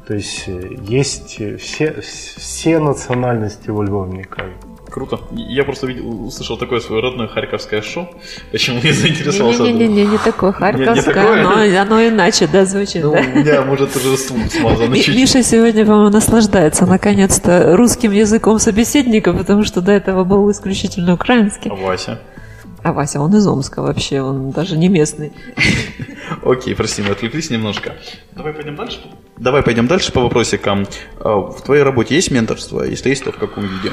то 0.08 0.13
есть 0.13 0.45
э, 0.47 0.75
есть 0.82 1.41
все, 1.60 2.01
все 2.01 2.79
национальности 2.79 3.69
во 3.69 3.84
Львове, 3.84 4.12
мне 4.12 4.23
кажется. 4.23 4.67
Круто. 4.93 5.19
Я 5.32 5.63
просто 5.63 5.88
видел, 5.88 6.27
услышал 6.27 6.56
такое 6.56 6.79
свое 6.79 7.01
родное 7.01 7.27
харьковское 7.27 7.82
шоу. 7.82 8.10
Почему 8.51 8.79
я 8.84 8.93
заинтересовался? 8.93 9.63
Не-не-не, 9.63 9.88
не, 9.88 10.06
не 10.06 10.17
такое 10.19 10.51
харьковское, 10.51 11.41
но 11.41 11.82
оно 11.82 12.08
иначе, 12.08 12.45
да, 12.45 12.63
звучит. 12.63 13.01
Ну, 13.01 13.13
у 13.13 13.15
меня, 13.15 13.63
может, 13.63 13.95
уже 13.95 14.15
смазано 14.15 14.95
чуть 14.99 15.15
Миша 15.15 15.41
сегодня, 15.41 15.84
по-моему, 15.84 16.12
наслаждается 16.12 16.86
наконец-то 16.86 17.75
русским 17.75 18.12
языком 18.12 18.60
собеседника, 18.60 19.34
потому 19.34 19.63
что 19.63 19.82
до 19.82 19.91
этого 19.91 20.23
был 20.25 20.51
исключительно 20.51 21.15
украинский. 21.15 21.71
Вася? 21.71 22.19
А 22.84 22.91
Вася, 22.91 23.22
он 23.22 23.34
из 23.36 23.48
Омска 23.48 23.82
вообще, 23.82 24.22
он 24.22 24.52
даже 24.52 24.78
не 24.78 24.89
местный. 24.89 25.32
Окей, 26.43 26.76
прости, 26.76 27.02
мы 27.02 27.12
отвлеклись 27.12 27.50
немножко. 27.50 27.93
Давай 28.34 28.54
пойдем 28.54 28.76
дальше. 28.76 29.00
Давай 29.38 29.63
пойдем 29.63 29.88
дальше 29.88 30.12
по 30.12 30.19
вопросикам. 30.22 30.86
А, 31.19 31.38
в 31.38 31.62
твоей 31.62 31.84
работе 31.84 32.15
есть 32.15 32.32
менторство? 32.32 32.84
Если 32.84 33.10
есть, 33.10 33.24
то 33.24 33.32
в 33.32 33.38
каком 33.38 33.63
виде? 33.63 33.91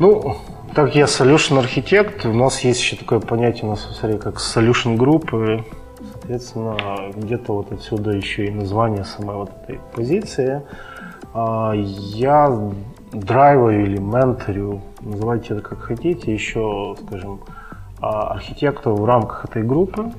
Ну, 0.00 0.36
так 0.74 0.96
я 0.96 1.04
solution 1.04 1.58
архитект. 1.60 2.26
У 2.26 2.32
нас 2.32 2.60
есть 2.60 2.80
еще 2.80 2.96
такое 2.96 3.20
понятие 3.20 3.66
у 3.66 3.70
нас 3.70 3.86
в 3.86 4.18
как 4.18 4.36
solution 4.36 4.96
group. 4.96 5.60
И, 5.60 5.64
соответственно, 6.12 6.76
где-то 7.14 7.52
вот 7.52 7.70
отсюда 7.70 8.10
еще 8.10 8.46
и 8.46 8.50
название 8.50 9.04
самой 9.04 9.36
вот 9.36 9.50
этой 9.62 9.80
позиции. 9.94 10.62
А, 11.34 11.72
я 11.74 12.72
драйваю 13.12 13.86
или 13.86 13.98
менторю, 13.98 14.82
называйте 15.00 15.54
это 15.54 15.62
как 15.62 15.80
хотите, 15.80 16.32
еще, 16.32 16.96
скажем, 17.06 17.40
а, 18.00 18.32
архитекторов 18.32 19.00
в 19.00 19.04
рамках 19.04 19.44
этой 19.44 19.62
группы. 19.62 20.12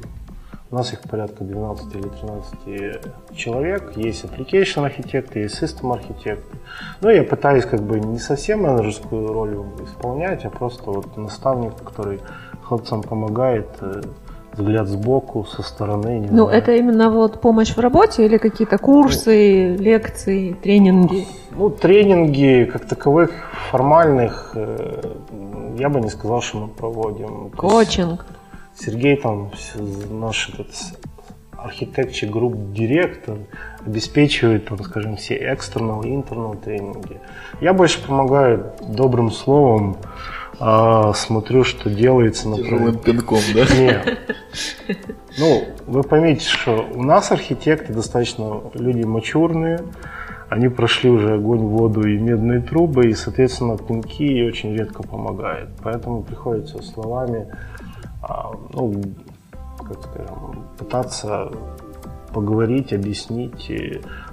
У 0.71 0.75
нас 0.75 0.93
их 0.93 1.01
порядка 1.01 1.43
12 1.43 1.95
или 1.95 2.07
13 2.07 3.35
человек. 3.35 3.93
Есть 3.95 4.23
application 4.25 4.85
архитекты, 4.85 5.39
есть 5.39 5.61
system 5.61 5.91
архитекты. 5.93 6.57
Но 7.01 7.09
я 7.09 7.23
пытаюсь 7.23 7.65
как 7.65 7.81
бы 7.81 7.99
не 7.99 8.19
совсем 8.19 8.61
менеджерскую 8.61 9.33
роль 9.33 9.57
исполнять, 9.83 10.45
а 10.45 10.49
просто 10.49 10.91
вот 10.91 11.17
наставник, 11.17 11.75
который 11.83 12.19
хлопцам 12.61 13.01
помогает 13.01 13.67
э, 13.81 14.01
взгляд 14.53 14.87
сбоку, 14.87 15.45
со 15.45 15.63
стороны. 15.63 16.27
ну, 16.29 16.45
знаю. 16.45 16.49
это 16.49 16.75
именно 16.75 17.09
вот 17.09 17.41
помощь 17.41 17.75
в 17.75 17.79
работе 17.79 18.25
или 18.25 18.37
какие-то 18.37 18.77
курсы, 18.77 19.75
ну, 19.75 19.83
лекции, 19.83 20.53
тренинги? 20.53 21.25
Ну, 21.51 21.71
тренинги 21.71 22.69
как 22.71 22.85
таковых 22.85 23.31
формальных 23.71 24.51
э, 24.53 25.01
я 25.79 25.89
бы 25.89 26.01
не 26.01 26.09
сказал, 26.09 26.41
что 26.41 26.59
мы 26.59 26.67
проводим. 26.67 27.49
Коучинг. 27.51 28.25
Сергей 28.77 29.15
там, 29.17 29.51
наш 30.09 30.49
этот 30.49 30.67
architecture 31.53 32.29
групп 32.29 32.71
директор 32.71 33.37
обеспечивает, 33.85 34.67
там, 34.67 34.83
скажем, 34.83 35.17
все 35.17 35.35
external 35.37 36.05
и 36.05 36.11
internal 36.11 36.61
тренинги. 36.61 37.19
Я 37.61 37.73
больше 37.73 38.05
помогаю 38.05 38.73
добрым 38.87 39.31
словом, 39.31 39.97
а, 40.59 41.13
смотрю, 41.13 41.63
что 41.63 41.89
делается. 41.89 42.53
Тяжелым 42.53 42.97
пинком, 42.97 43.41
да? 43.53 43.65
Нет. 43.77 44.19
Ну, 45.37 45.63
вы 45.87 46.03
поймите, 46.03 46.45
что 46.45 46.85
у 46.93 47.03
нас 47.03 47.31
архитекты 47.31 47.93
достаточно 47.93 48.61
люди 48.73 49.03
мачурные, 49.03 49.79
они 50.49 50.67
прошли 50.67 51.09
уже 51.09 51.35
огонь, 51.35 51.59
воду 51.59 52.07
и 52.07 52.17
медные 52.17 52.61
трубы, 52.61 53.09
и, 53.09 53.13
соответственно, 53.13 53.77
пинки 53.77 54.43
очень 54.43 54.75
редко 54.75 55.03
помогают. 55.03 55.69
Поэтому 55.83 56.23
приходится 56.23 56.81
словами, 56.81 57.47
а, 58.21 58.51
ну, 58.73 59.01
как 59.77 60.03
скажем, 60.03 60.65
пытаться 60.77 61.51
поговорить, 62.33 62.93
объяснить 62.93 63.71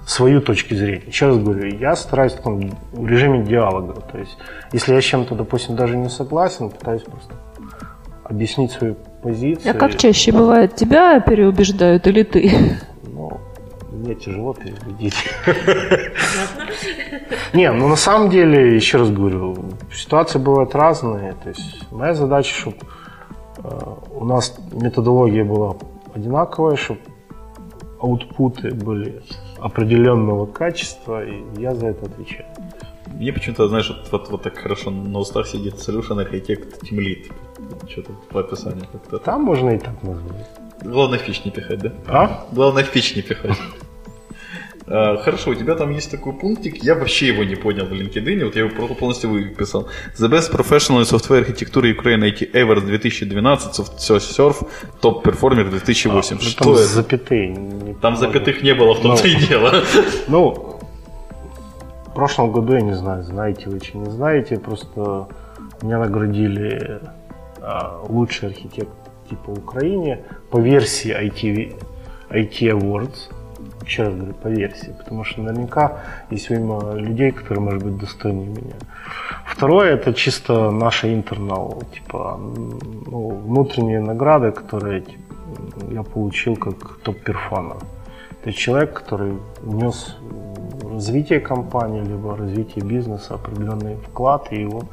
свою 0.05 0.41
точку 0.41 0.75
зрения. 0.75 1.03
Раз 1.19 1.37
говорю, 1.37 1.77
я 1.77 1.95
стараюсь 1.95 2.33
в, 2.33 2.37
таком, 2.37 2.71
в 2.91 3.07
режиме 3.07 3.43
диалога. 3.43 4.01
То 4.11 4.17
есть, 4.17 4.37
если 4.71 4.93
я 4.93 5.01
с 5.01 5.03
чем-то, 5.03 5.35
допустим, 5.35 5.75
даже 5.75 5.97
не 5.97 6.09
согласен, 6.09 6.69
пытаюсь 6.69 7.03
просто 7.03 7.33
объяснить 8.23 8.71
свою 8.71 8.95
позицию. 9.23 9.71
А 9.71 9.73
как 9.73 9.97
чаще 9.97 10.31
бывает, 10.31 10.75
тебя 10.75 11.19
переубеждают 11.19 12.07
или 12.07 12.23
ты? 12.23 12.51
Мне 13.97 14.13
тяжело 14.13 14.53
переубедить. 14.53 15.15
Не, 17.53 17.71
ну 17.71 17.87
на 17.87 17.95
самом 17.95 18.29
деле, 18.29 18.75
еще 18.75 18.99
раз 18.99 19.09
говорю, 19.09 19.57
ситуации 19.91 20.37
бывают 20.37 20.75
разные. 20.75 21.33
То 21.43 21.49
есть 21.49 21.91
моя 21.91 22.13
задача, 22.13 22.53
чтобы 22.53 22.77
э, 23.63 23.95
у 24.11 24.23
нас 24.23 24.55
методология 24.71 25.43
была 25.43 25.75
одинаковая, 26.13 26.75
чтобы 26.75 26.99
аутпуты 27.99 28.71
были 28.71 29.23
определенного 29.59 30.45
качества, 30.45 31.25
и 31.25 31.43
я 31.57 31.73
за 31.73 31.87
это 31.87 32.05
отвечаю. 32.05 32.45
Мне 33.07 33.33
почему-то, 33.33 33.67
знаешь, 33.67 33.89
вот, 33.89 34.11
вот, 34.11 34.29
вот 34.29 34.43
так 34.43 34.57
хорошо 34.57 34.91
на 34.91 35.17
устах 35.17 35.47
сидит 35.47 35.75
Solution 35.75 36.23
Architect 36.23 36.81
Team 36.83 36.99
Lead. 36.99 37.31
Что-то 37.89 38.11
по 38.29 38.41
описанию 38.41 38.85
как-то. 38.91 39.17
Там 39.17 39.41
можно 39.41 39.71
и 39.71 39.79
так 39.79 40.03
назвать. 40.03 40.47
Главное 40.83 41.17
в 41.17 41.25
печь 41.25 41.43
не 41.43 41.51
пихать, 41.51 41.79
да? 41.79 41.91
А? 42.07 42.45
Главное 42.51 42.83
в 42.83 42.91
печь 42.91 43.15
не 43.15 43.23
пихать. 43.23 43.57
А, 44.89 45.17
хорошо, 45.17 45.51
у 45.51 45.55
тебя 45.55 45.75
там 45.75 45.91
есть 45.91 46.09
такой 46.09 46.33
пунктик, 46.33 46.81
я 46.83 46.95
вообще 46.95 47.27
его 47.27 47.43
не 47.43 47.55
понял 47.55 47.85
в 47.85 47.91
LinkedIn, 47.91 48.45
вот 48.45 48.55
я 48.55 48.63
его 48.63 48.95
полностью 48.95 49.29
выписал. 49.29 49.89
The 50.17 50.29
Best 50.29 50.51
Professional 50.51 51.01
Software 51.01 51.45
Architecture 51.45 51.93
Ukraine 51.93 52.23
IT 52.23 52.53
Awards 52.53 52.85
2012, 52.85 53.79
Surf 53.99 54.65
Top 55.01 55.23
Performer 55.23 55.69
2008. 55.69 56.37
А, 56.37 56.41
Что 56.41 56.63
там 56.63 56.73
это? 56.73 56.83
запятые. 56.83 57.49
Не 57.49 57.93
там 57.95 58.15
запятых 58.15 58.63
не 58.63 58.73
было, 58.73 58.93
в 58.93 59.01
том-то 59.01 59.23
ну, 59.23 59.29
и 59.29 59.35
дело. 59.35 59.73
Ну, 60.29 60.79
в 62.05 62.13
прошлом 62.13 62.51
году, 62.53 62.73
я 62.73 62.81
не 62.81 62.95
знаю, 62.95 63.23
знаете 63.23 63.69
вы, 63.69 63.79
чи 63.81 63.97
не 63.97 64.09
знаете, 64.09 64.57
просто 64.57 65.27
меня 65.81 65.99
наградили 65.99 67.01
а, 67.61 68.03
лучший 68.07 68.49
архитектор 68.49 68.95
типа 69.29 69.49
Украине 69.49 70.23
по 70.49 70.59
версии 70.59 71.13
IT, 71.13 71.75
IT 72.29 72.71
Awards 72.71 73.36
еще 73.87 74.03
раз 74.03 74.13
говорю, 74.13 74.33
по 74.33 74.47
версии, 74.47 74.93
потому 74.97 75.23
что 75.23 75.41
наверняка 75.41 75.91
есть 76.31 76.49
мимо 76.49 76.93
людей, 76.93 77.31
которые, 77.31 77.63
может 77.63 77.83
быть, 77.83 77.97
достойнее 77.97 78.47
меня. 78.47 78.75
Второе, 79.45 79.95
это 79.95 80.13
чисто 80.13 80.71
наша 80.71 81.13
интернал, 81.13 81.83
типа, 81.93 82.37
ну, 82.37 83.29
внутренние 83.29 84.01
награды, 84.01 84.51
которые 84.51 85.01
типа, 85.01 85.35
я 85.91 86.03
получил 86.03 86.55
как 86.55 86.99
топ-перформер. 87.03 87.77
То 88.43 88.49
есть 88.49 88.59
человек, 88.59 88.93
который 88.93 89.33
внес 89.61 90.17
развитие 90.83 91.39
компании, 91.39 92.01
либо 92.01 92.35
развитие 92.37 92.85
бизнеса 92.85 93.35
определенный 93.35 93.95
вклад, 93.95 94.51
и 94.51 94.61
его 94.61 94.83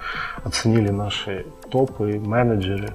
оценили 0.44 0.90
наши 0.90 1.46
топы, 1.70 2.20
менеджеры. 2.24 2.90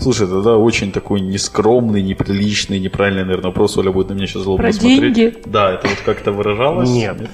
Слушай, 0.00 0.28
тогда 0.28 0.56
очень 0.56 0.92
такой 0.92 1.20
нескромный, 1.20 2.02
неприличный, 2.02 2.78
неправильный, 2.80 3.24
наверное, 3.24 3.48
вопрос. 3.48 3.76
Оля 3.76 3.92
будет 3.92 4.08
на 4.08 4.14
меня 4.14 4.26
сейчас 4.26 4.42
злобно 4.42 4.64
Про 4.64 4.72
смотреть. 4.72 5.12
деньги? 5.12 5.36
Да, 5.44 5.72
это 5.72 5.88
вот 5.88 5.98
как-то 6.04 6.32
выражалось? 6.32 6.88
Нет. 6.88 7.20
Нет, 7.20 7.30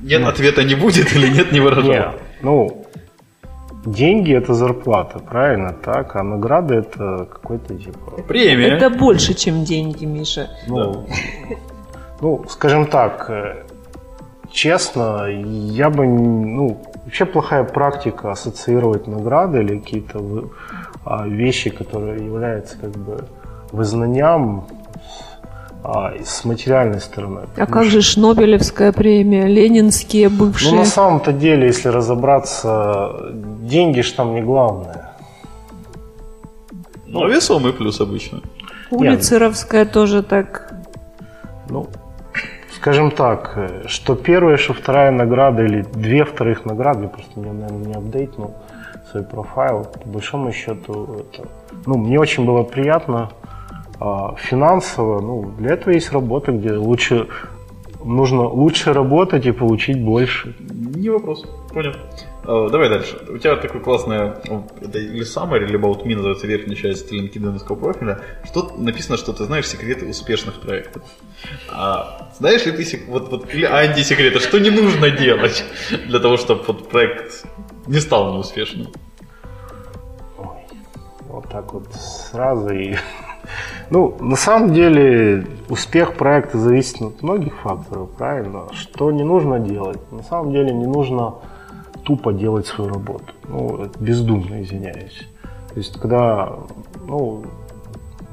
нет 0.00 0.24
ответа 0.24 0.62
не 0.62 0.76
будет 0.76 1.12
или 1.12 1.28
нет, 1.28 1.52
не 1.52 1.60
выражалось? 1.60 1.96
Нет, 1.96 2.14
ну, 2.42 2.86
деньги 3.84 4.32
это 4.32 4.54
зарплата, 4.54 5.18
правильно, 5.18 5.72
так? 5.72 6.14
А 6.16 6.22
награда 6.22 6.74
это 6.76 7.28
какой-то 7.30 7.74
типа... 7.74 8.22
Премия. 8.28 8.68
Это 8.68 8.90
больше, 8.90 9.34
чем 9.34 9.64
деньги, 9.64 10.04
Миша. 10.04 10.50
Ну, 10.68 11.06
ну, 12.20 12.44
скажем 12.48 12.86
так, 12.86 13.28
э, 13.28 13.64
честно, 14.52 15.26
я 15.28 15.90
бы, 15.90 16.06
ну, 16.06 16.80
вообще 17.04 17.24
плохая 17.24 17.64
практика 17.64 18.30
ассоциировать 18.30 19.06
награды 19.06 19.62
или 19.62 19.78
какие-то 19.78 20.50
вещи, 21.26 21.70
которые 21.70 22.24
являются 22.24 22.76
как 22.78 22.90
бы 22.90 23.24
вызнанием 23.72 24.64
а, 25.82 26.12
с 26.22 26.44
материальной 26.44 27.00
стороны. 27.00 27.40
А 27.56 27.66
как 27.66 27.84
же 27.84 28.02
Шнобелевская 28.02 28.92
премия, 28.92 29.46
ленинские 29.46 30.28
Ну, 30.28 30.36
бывшие? 30.36 30.74
на 30.74 30.84
самом-то 30.84 31.32
деле, 31.32 31.66
если 31.66 31.88
разобраться, 31.88 33.32
деньги 33.62 34.02
ж 34.02 34.10
там 34.12 34.34
не 34.34 34.42
главное. 34.42 35.10
Ну, 37.06 37.26
весомый 37.28 37.72
плюс 37.72 38.00
обычно. 38.00 38.40
Улицеровская 38.90 39.84
тоже 39.86 40.22
так. 40.22 40.72
Ну, 41.68 41.86
скажем 42.76 43.10
так, 43.10 43.58
что 43.86 44.14
первая, 44.14 44.56
что 44.56 44.74
вторая 44.74 45.10
награда 45.10 45.64
или 45.64 45.82
две 45.82 46.24
вторых 46.24 46.64
награды, 46.66 47.04
я 47.04 47.08
просто, 47.08 47.40
не, 47.40 47.50
наверное, 47.50 47.86
не 47.86 47.94
апдейтнул 47.94 48.54
свой 49.10 49.24
профайл, 49.24 49.84
по 49.84 50.08
большому 50.08 50.52
счету, 50.52 51.20
это, 51.20 51.48
ну, 51.86 51.98
мне 51.98 52.18
очень 52.18 52.44
было 52.44 52.62
приятно 52.62 53.30
а, 53.98 54.34
финансово, 54.36 55.20
ну, 55.20 55.52
для 55.58 55.74
этого 55.74 55.92
есть 55.94 56.12
работа, 56.12 56.52
где 56.52 56.72
лучше, 56.72 57.28
нужно 58.04 58.42
лучше 58.48 58.92
работать 58.92 59.46
и 59.46 59.52
получить 59.52 60.02
больше. 60.02 60.54
Не 60.60 61.10
вопрос. 61.10 61.44
Понял. 61.72 61.92
Э, 62.50 62.68
Давай 62.68 62.88
дальше. 62.88 63.16
У 63.28 63.38
тебя 63.38 63.54
такой 63.56 63.80
классный, 63.80 64.16
это 64.80 64.98
или 64.98 65.22
summary, 65.22 65.66
либо 65.66 65.86
вот 65.86 66.04
me 66.04 66.16
называется 66.16 66.48
верхняя 66.48 66.76
часть 66.76 67.12
LinkedIn 67.12 67.76
профиля, 67.76 68.22
что 68.44 68.72
написано, 68.76 69.16
что 69.16 69.32
ты 69.32 69.44
знаешь 69.44 69.68
секреты 69.68 70.06
успешных 70.06 70.60
проектов. 70.60 71.02
А 71.70 72.28
знаешь 72.38 72.66
ли 72.66 72.72
ты 72.72 73.04
вот, 73.06 73.30
вот, 73.30 73.54
или 73.54 73.64
антисекреты, 73.64 74.40
что 74.40 74.58
не 74.58 74.70
нужно 74.70 75.10
делать 75.10 75.64
для 76.06 76.18
того, 76.18 76.36
чтобы 76.36 76.64
вот 76.66 76.88
проект 76.88 77.44
не 77.86 78.00
стал 78.00 78.34
неуспешным? 78.34 78.88
Вот 81.28 81.48
так 81.48 81.72
вот 81.72 81.86
сразу 81.94 82.70
и... 82.70 82.96
Ну, 83.90 84.16
на 84.20 84.36
самом 84.36 84.74
деле, 84.74 85.44
успех 85.68 86.14
проекта 86.14 86.58
зависит 86.58 87.00
от 87.02 87.22
многих 87.22 87.56
факторов, 87.60 88.10
правильно? 88.16 88.68
Что 88.72 89.10
не 89.10 89.24
нужно 89.24 89.58
делать? 89.58 89.98
На 90.12 90.22
самом 90.22 90.52
деле 90.52 90.72
не 90.72 90.86
нужно 90.86 91.34
тупо 92.10 92.32
делать 92.32 92.66
свою 92.66 92.90
работу. 92.90 93.32
Ну, 93.48 93.86
бездумно, 94.00 94.62
извиняюсь. 94.62 95.28
То 95.68 95.78
есть, 95.78 96.00
когда, 96.00 96.52
ну, 97.06 97.44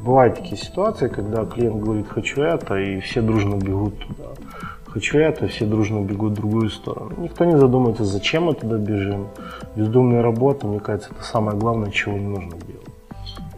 бывают 0.04 0.36
такие 0.36 0.58
ситуации, 0.58 1.10
когда 1.10 1.46
клиент 1.46 1.84
говорит 1.84 2.08
«хочу 2.10 2.42
это», 2.42 2.76
и 2.76 3.00
все 3.02 3.22
дружно 3.22 3.56
бегут 3.56 3.94
туда. 4.00 4.30
«Хочу 4.88 5.20
это», 5.20 5.48
все 5.48 5.66
дружно 5.66 6.02
бегут 6.02 6.32
в 6.32 6.36
другую 6.36 6.70
сторону. 6.70 7.12
Никто 7.18 7.46
не 7.46 7.56
задумывается, 7.56 8.04
зачем 8.04 8.46
мы 8.46 8.56
туда 8.56 8.78
бежим. 8.78 9.28
Бездумная 9.76 10.24
работа, 10.24 10.66
мне 10.66 10.80
кажется, 10.80 11.10
это 11.12 11.24
самое 11.24 11.56
главное, 11.56 11.92
чего 11.92 12.18
не 12.18 12.26
нужно 12.26 12.52
делать. 12.52 12.88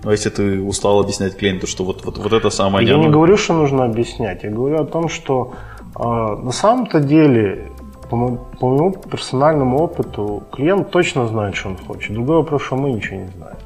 А 0.04 0.12
если 0.12 0.30
ты 0.30 0.62
устал 0.62 1.00
объяснять 1.00 1.38
клиенту, 1.38 1.66
что 1.68 1.86
вот, 1.86 2.04
вот, 2.06 2.18
вот 2.18 2.34
это 2.34 2.50
самое... 2.50 2.86
Я 2.86 2.98
не 2.98 3.08
говорю, 3.08 3.38
что 3.38 3.54
нужно 3.54 3.86
объяснять. 3.86 4.44
Я 4.44 4.50
говорю 4.50 4.82
о 4.82 4.86
том, 4.86 5.08
что 5.08 5.54
э, 5.96 6.04
на 6.04 6.52
самом-то 6.52 7.00
деле, 7.00 7.70
по, 8.10 8.38
по 8.60 8.70
моему 8.70 8.92
персональному 8.92 9.78
опыту, 9.78 10.44
клиент 10.52 10.90
точно 10.90 11.28
знает, 11.28 11.56
что 11.56 11.70
он 11.70 11.78
хочет. 11.78 12.14
Другой 12.14 12.38
вопрос, 12.38 12.64
что 12.64 12.76
мы 12.76 12.92
ничего 12.92 13.18
не 13.18 13.28
знаем. 13.28 13.58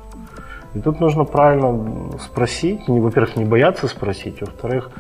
И 0.74 0.80
тут 0.80 1.00
нужно 1.00 1.24
правильно 1.24 2.18
спросить, 2.20 2.88
не, 2.88 3.00
во-первых, 3.00 3.36
не 3.36 3.46
бояться 3.46 3.88
спросить, 3.88 4.42
во-вторых, 4.42 4.92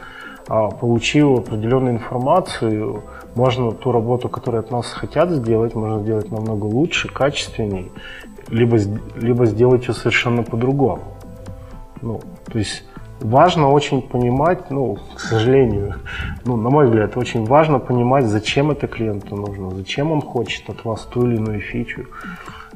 а, 0.48 0.70
получив 0.70 1.40
определенную 1.40 1.96
информацию, 1.96 3.04
можно 3.36 3.72
ту 3.72 3.92
работу, 3.92 4.30
которую 4.30 4.60
от 4.60 4.72
нас 4.72 4.92
хотят 4.92 5.32
сделать, 5.32 5.76
можно 5.76 6.02
сделать 6.02 6.32
намного 6.32 6.66
лучше, 6.66 7.08
качественней, 7.08 7.92
либо, 8.50 8.78
либо 9.16 9.46
сделать 9.46 9.88
ее 9.88 9.94
совершенно 9.94 10.44
по-другому. 10.44 11.02
Ну, 12.02 12.22
то 12.52 12.60
есть 12.60 12.84
важно 13.24 13.70
очень 13.72 14.02
понимать, 14.02 14.70
ну, 14.72 14.98
к 15.16 15.20
сожалению, 15.20 15.96
ну, 16.46 16.58
на 16.58 16.70
мой 16.70 16.86
взгляд, 16.86 17.18
очень 17.18 17.46
важно 17.46 17.80
понимать, 17.80 18.26
зачем 18.26 18.72
это 18.72 18.88
клиенту 18.88 19.36
нужно, 19.36 19.72
зачем 19.72 20.12
он 20.12 20.22
хочет 20.22 20.70
от 20.70 20.86
вас 20.86 21.02
ту 21.06 21.26
или 21.28 21.36
иную 21.36 21.60
фичу 21.62 22.06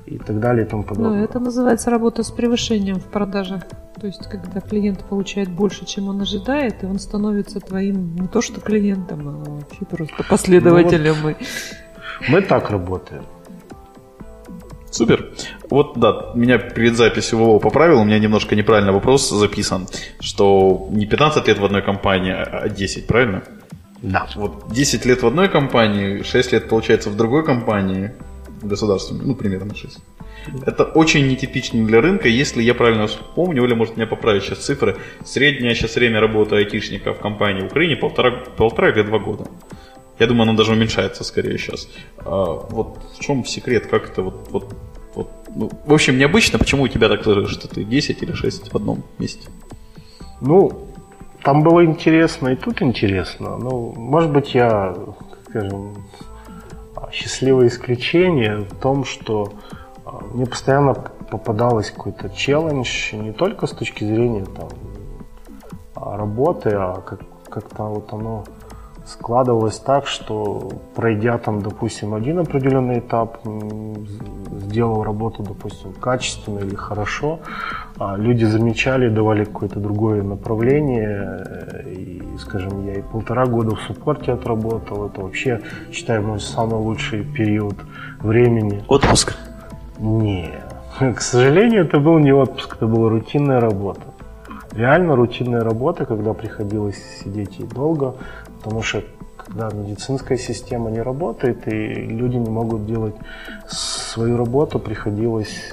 и 0.06 0.18
так 0.18 0.40
далее 0.40 0.66
и 0.66 0.68
тому 0.70 0.84
Ну, 0.84 0.88
подобное. 0.88 1.24
это 1.26 1.40
называется 1.40 1.90
работа 1.92 2.24
с 2.24 2.32
превышением 2.32 2.96
в 3.00 3.06
продажах. 3.06 3.64
То 4.00 4.08
есть, 4.08 4.30
когда 4.30 4.62
клиент 4.62 5.04
получает 5.04 5.50
больше, 5.50 5.86
чем 5.86 6.08
он 6.08 6.22
ожидает, 6.22 6.84
и 6.84 6.86
он 6.86 7.00
становится 7.00 7.60
твоим 7.60 8.16
не 8.16 8.28
то 8.28 8.42
что 8.42 8.62
клиентом, 8.62 9.28
а 9.28 9.50
вообще 9.50 9.86
просто 9.86 10.24
последователем. 10.30 11.30
и- 11.30 11.36
Мы 12.30 12.42
так 12.42 12.70
работаем. 12.70 13.24
Супер. 14.98 15.30
Вот, 15.70 16.00
да, 16.00 16.32
меня 16.34 16.58
перед 16.58 16.96
записью 16.96 17.38
Вова 17.38 17.60
поправил, 17.60 18.02
у 18.02 18.04
меня 18.04 18.20
немножко 18.20 18.56
неправильно 18.56 18.92
вопрос 18.92 19.30
записан, 19.30 19.88
что 20.20 20.88
не 20.92 21.06
15 21.06 21.48
лет 21.48 21.60
в 21.60 21.66
одной 21.66 21.84
компании, 21.84 22.34
а 22.34 22.68
10, 22.68 23.06
правильно? 23.06 23.44
Да. 24.02 24.28
Вот 24.36 24.72
10 24.72 25.06
лет 25.06 25.22
в 25.22 25.28
одной 25.28 25.50
компании, 25.50 26.24
6 26.24 26.52
лет, 26.54 26.70
получается, 26.70 27.10
в 27.10 27.16
другой 27.16 27.46
компании, 27.46 28.12
государственной, 28.64 29.26
ну, 29.26 29.36
примерно 29.36 29.76
6. 29.76 30.00
Это 30.66 30.84
очень 30.84 31.28
нетипично 31.28 31.86
для 31.86 32.02
рынка, 32.02 32.28
если 32.28 32.64
я 32.64 32.74
правильно 32.74 33.06
вспомню, 33.08 33.64
Оля 33.64 33.76
может 33.76 33.98
меня 33.98 34.08
поправить 34.08 34.44
сейчас 34.44 34.60
цифры. 34.60 34.96
Среднее 35.26 35.76
сейчас 35.76 35.96
время 35.96 36.22
работы 36.22 36.56
айтишника 36.56 37.14
в 37.14 37.20
компании 37.20 37.62
в 37.62 37.66
Украине 37.66 37.96
полтора, 37.98 38.32
полтора 38.58 38.90
или 38.90 39.04
два 39.04 39.20
года. 39.20 39.46
Я 40.20 40.28
думаю, 40.28 40.44
оно 40.44 40.58
даже 40.58 40.72
уменьшается 40.72 41.24
скорее 41.24 41.58
сейчас. 41.58 41.88
А, 42.18 42.46
вот 42.70 43.00
в 43.16 43.20
чем 43.20 43.46
секрет, 43.46 43.88
как 43.88 44.10
это 44.10 44.24
вот, 44.24 44.48
вот, 44.50 44.76
вот 45.14 45.30
ну, 45.56 45.70
в 45.86 45.94
общем, 45.94 46.18
необычно, 46.18 46.60
почему 46.60 46.84
у 46.84 46.88
тебя 46.88 47.10
так 47.10 47.24
сложилось, 47.24 47.52
что 47.52 47.68
ты 47.68 47.84
10 47.84 48.24
или 48.24 48.34
6 48.34 48.74
в 48.74 48.76
одном 48.76 49.04
месте? 49.20 49.48
Ну, 50.42 50.88
там 51.44 51.64
было 51.64 51.86
интересно, 51.86 52.50
и 52.50 52.56
тут 52.56 52.82
интересно. 52.82 53.58
Ну, 53.58 53.94
может 53.96 54.32
быть, 54.32 54.54
я, 54.56 54.96
скажем, 55.48 55.96
счастливое 57.12 57.68
исключение 57.68 58.58
в 58.58 58.76
том, 58.76 59.06
что 59.06 59.54
а, 60.06 60.24
мне 60.34 60.46
постоянно 60.46 60.94
попадалось 60.94 61.92
какой-то 61.92 62.30
челлендж 62.30 63.14
не 63.14 63.32
только 63.32 63.68
с 63.68 63.72
точки 63.72 64.04
зрения 64.04 64.46
там, 64.46 64.70
работы, 65.96 66.72
а 66.72 67.02
как, 67.02 67.22
как-то 67.50 67.84
вот 67.84 68.12
оно 68.14 68.46
складывалось 69.08 69.80
так, 69.80 70.06
что 70.06 70.70
пройдя 70.96 71.38
там, 71.38 71.62
допустим, 71.62 72.14
один 72.14 72.40
определенный 72.40 73.00
этап, 73.00 73.40
сделал 74.68 75.04
работу, 75.04 75.44
допустим, 75.44 75.94
качественно 75.94 76.60
или 76.60 76.76
хорошо, 76.76 77.40
а 77.98 78.18
люди 78.18 78.44
замечали, 78.46 79.10
давали 79.10 79.46
какое-то 79.46 79.80
другое 79.80 80.24
направление, 80.24 81.44
э, 81.46 81.94
и, 81.94 82.24
скажем, 82.38 82.86
я 82.86 82.94
и 82.96 83.02
полтора 83.02 83.46
года 83.46 83.76
в 83.76 83.82
суппорте 83.82 84.34
отработал, 84.34 85.08
это 85.08 85.22
вообще, 85.22 85.62
считаю, 85.92 86.24
мой 86.24 86.40
самый 86.40 86.80
лучший 86.80 87.24
период 87.24 87.76
времени. 88.20 88.84
Отпуск. 88.88 89.36
Не, 90.00 90.52
к 91.16 91.22
сожалению, 91.22 91.86
это 91.86 92.00
был 92.00 92.20
не 92.20 92.34
отпуск, 92.34 92.76
это 92.76 92.88
была 92.88 93.10
рутинная 93.10 93.62
работа. 93.62 94.02
Реально 94.74 95.16
рутинная 95.16 95.64
работа, 95.64 96.06
когда 96.06 96.34
приходилось 96.34 97.02
сидеть 97.24 97.60
и 97.60 97.64
долго, 97.64 98.16
потому 98.68 98.84
что 98.84 99.02
когда 99.38 99.70
медицинская 99.70 100.38
система 100.38 100.90
не 100.92 101.02
работает 101.02 101.68
и 101.68 101.94
люди 102.20 102.36
не 102.36 102.50
могут 102.50 102.86
делать 102.86 103.16
свою 103.70 104.36
работу, 104.36 104.78
приходилось 104.78 105.72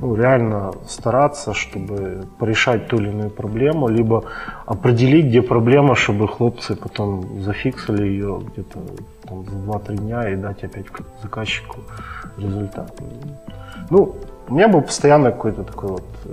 ну, 0.00 0.16
реально 0.16 0.72
стараться, 0.88 1.54
чтобы 1.54 2.24
порешать 2.40 2.88
ту 2.88 2.96
или 2.96 3.10
иную 3.10 3.30
проблему, 3.30 3.86
либо 3.86 4.24
определить, 4.66 5.26
где 5.26 5.40
проблема, 5.40 5.94
чтобы 5.94 6.26
хлопцы 6.26 6.74
потом 6.74 7.40
зафиксили 7.42 8.02
ее 8.02 8.40
где-то 8.52 8.80
там, 9.28 9.44
за 9.44 9.56
2-3 9.56 9.96
дня 9.96 10.30
и 10.30 10.36
дать 10.36 10.64
опять 10.64 10.86
заказчику 11.22 11.76
результат. 12.38 12.92
Ну, 13.90 14.16
у 14.48 14.54
меня 14.54 14.66
был 14.66 14.82
постоянно 14.82 15.30
какой-то 15.30 15.62
такой 15.62 15.90
вот 15.90 16.04
э, 16.24 16.28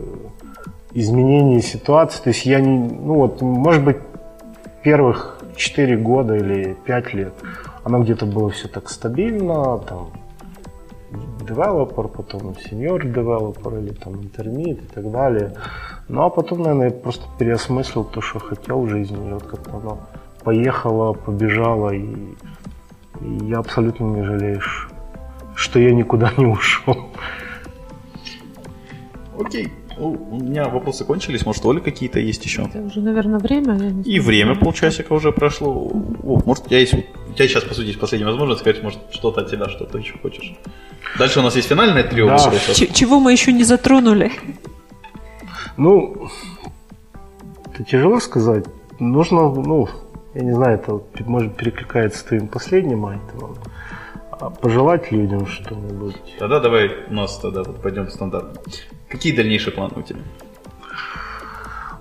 изменении 0.95 1.60
ситуации. 1.60 2.24
То 2.24 2.30
есть 2.30 2.47
я 2.47 2.60
не, 2.60 2.80
ну 2.80 3.13
вот, 3.13 3.41
может 3.41 3.84
быть, 3.84 3.97
первых 4.84 5.40
4 5.55 5.97
года 5.97 6.35
или 6.35 6.75
5 6.85 7.13
лет 7.13 7.33
оно 7.83 8.03
где-то 8.03 8.25
было 8.25 8.49
все 8.49 8.67
так 8.67 8.89
стабильно, 8.89 9.79
там, 9.79 10.11
девелопер, 11.41 12.07
потом 12.07 12.55
сеньор 12.57 13.05
девелопер 13.05 13.79
или 13.79 13.93
там 13.93 14.21
интермит 14.21 14.81
и 14.81 14.87
так 14.87 15.11
далее. 15.11 15.53
Ну 16.07 16.23
а 16.23 16.29
потом, 16.29 16.61
наверное, 16.61 16.89
я 16.89 16.91
просто 16.91 17.25
переосмыслил 17.39 18.03
то, 18.03 18.21
что 18.21 18.39
хотел 18.39 18.81
в 18.81 18.89
жизни. 18.89 19.29
И 19.29 19.33
вот 19.33 19.43
как-то 19.43 19.77
оно 19.77 19.99
поехало, 20.43 21.13
побежало, 21.13 21.91
и, 21.91 22.35
и 23.21 23.45
я 23.45 23.59
абсолютно 23.59 24.05
не 24.05 24.23
жалею, 24.23 24.61
что 25.55 25.79
я 25.79 25.91
никуда 25.91 26.31
не 26.37 26.45
ушел. 26.45 26.97
Окей. 29.39 29.65
Ну, 29.65 29.81
у 29.97 30.36
меня 30.39 30.67
вопросы 30.69 31.06
кончились, 31.06 31.45
может, 31.45 31.65
Оля 31.65 31.80
какие-то 31.80 32.19
есть 32.19 32.43
еще? 32.45 32.63
Это 32.63 32.80
уже, 32.82 33.01
наверное, 33.01 33.39
время. 33.39 33.73
Я 33.77 33.89
не 33.91 34.04
И 34.04 34.19
время 34.19 34.56
полчасика 34.56 35.13
уже 35.13 35.32
прошло. 35.32 35.71
О, 36.23 36.41
может, 36.45 36.65
у 36.65 36.69
тебя 36.69 36.80
есть... 36.80 36.93
У 36.93 37.34
тебя 37.34 37.47
сейчас, 37.47 37.63
по 37.63 37.73
сути, 37.73 37.88
есть 37.88 37.99
последняя 37.99 38.27
возможность 38.27 38.62
сказать, 38.62 38.84
может, 38.84 38.99
что-то 39.12 39.41
от 39.41 39.49
тебя, 39.51 39.69
что-то 39.69 39.97
еще 39.97 40.17
хочешь. 40.21 40.54
Дальше 41.17 41.39
у 41.39 41.43
нас 41.43 41.56
есть 41.56 41.67
финальное 41.67 42.04
трио 42.04 42.27
Да. 42.27 42.38
вопросов. 42.38 42.75
Ч- 42.75 42.91
чего 42.93 43.19
мы 43.19 43.32
еще 43.32 43.51
не 43.54 43.63
затронули? 43.63 44.32
Ну, 45.77 46.27
это 47.73 47.84
тяжело 47.84 48.19
сказать. 48.19 48.65
Нужно, 48.99 49.49
ну, 49.49 49.88
я 50.36 50.41
не 50.41 50.54
знаю, 50.54 50.77
это 50.77 51.01
может 51.25 51.56
перекликается 51.56 52.19
с 52.19 52.23
твоим 52.23 52.47
последним 52.47 53.06
айтемом. 53.06 53.56
А 54.32 54.49
Пожелать 54.49 55.12
людям 55.12 55.45
что-нибудь. 55.47 56.15
Тогда 56.39 56.60
давай 56.60 56.89
у 57.10 57.13
нас 57.13 57.38
тогда 57.39 57.63
вот 57.63 57.82
пойдем 57.82 58.10
стандартно. 58.10 58.60
Какие 59.12 59.36
дальнейшие 59.36 59.74
планы 59.74 59.93
у 59.97 60.02
тебя? 60.02 60.21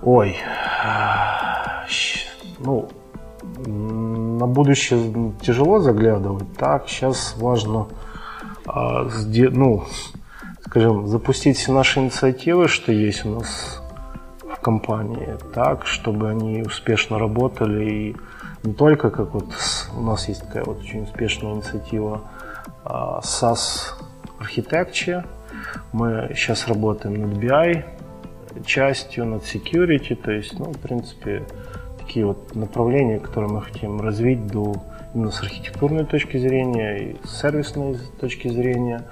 Ой, 0.01 0.37
ну, 2.59 2.89
на 3.67 4.47
будущее 4.47 5.33
тяжело 5.41 5.79
заглядывать. 5.79 6.51
Так, 6.57 6.87
сейчас 6.87 7.35
важно, 7.37 7.87
а, 8.65 9.07
ну, 9.35 9.83
скажем, 10.65 11.07
запустить 11.07 11.57
все 11.57 11.73
наши 11.73 11.99
инициативы, 11.99 12.67
что 12.69 12.93
есть 12.93 13.25
у 13.25 13.35
нас 13.35 13.83
в 14.41 14.59
компании, 14.61 15.37
так, 15.53 15.85
чтобы 15.85 16.29
они 16.29 16.61
успешно 16.61 17.19
работали 17.19 17.89
и 17.89 18.15
не 18.63 18.73
только 18.73 19.09
как 19.09 19.33
вот 19.33 19.49
у 19.95 20.01
нас 20.01 20.27
есть 20.27 20.45
такая 20.45 20.63
вот 20.63 20.79
очень 20.79 21.03
успешная 21.03 21.53
инициатива 21.55 22.21
а, 22.85 23.19
SaaS 23.21 23.95
Architecture. 24.39 25.25
Мы 25.91 26.31
сейчас 26.35 26.67
работаем 26.67 27.21
над 27.21 27.37
BI 27.37 27.83
частью, 28.65 29.25
над 29.25 29.43
security, 29.43 30.15
то 30.15 30.31
есть, 30.31 30.57
ну, 30.59 30.65
в 30.65 30.79
принципе, 30.79 31.43
такие 31.99 32.25
вот 32.25 32.55
направления, 32.55 33.19
которые 33.19 33.51
мы 33.51 33.61
хотим 33.61 34.01
развить 34.01 34.47
до 34.47 34.75
именно 35.13 35.31
с 35.31 35.41
архитектурной 35.41 36.05
точки 36.05 36.37
зрения 36.37 36.97
и 36.97 37.15
с 37.25 37.41
сервисной 37.41 37.97
точки 38.19 38.47
зрения. 38.47 39.05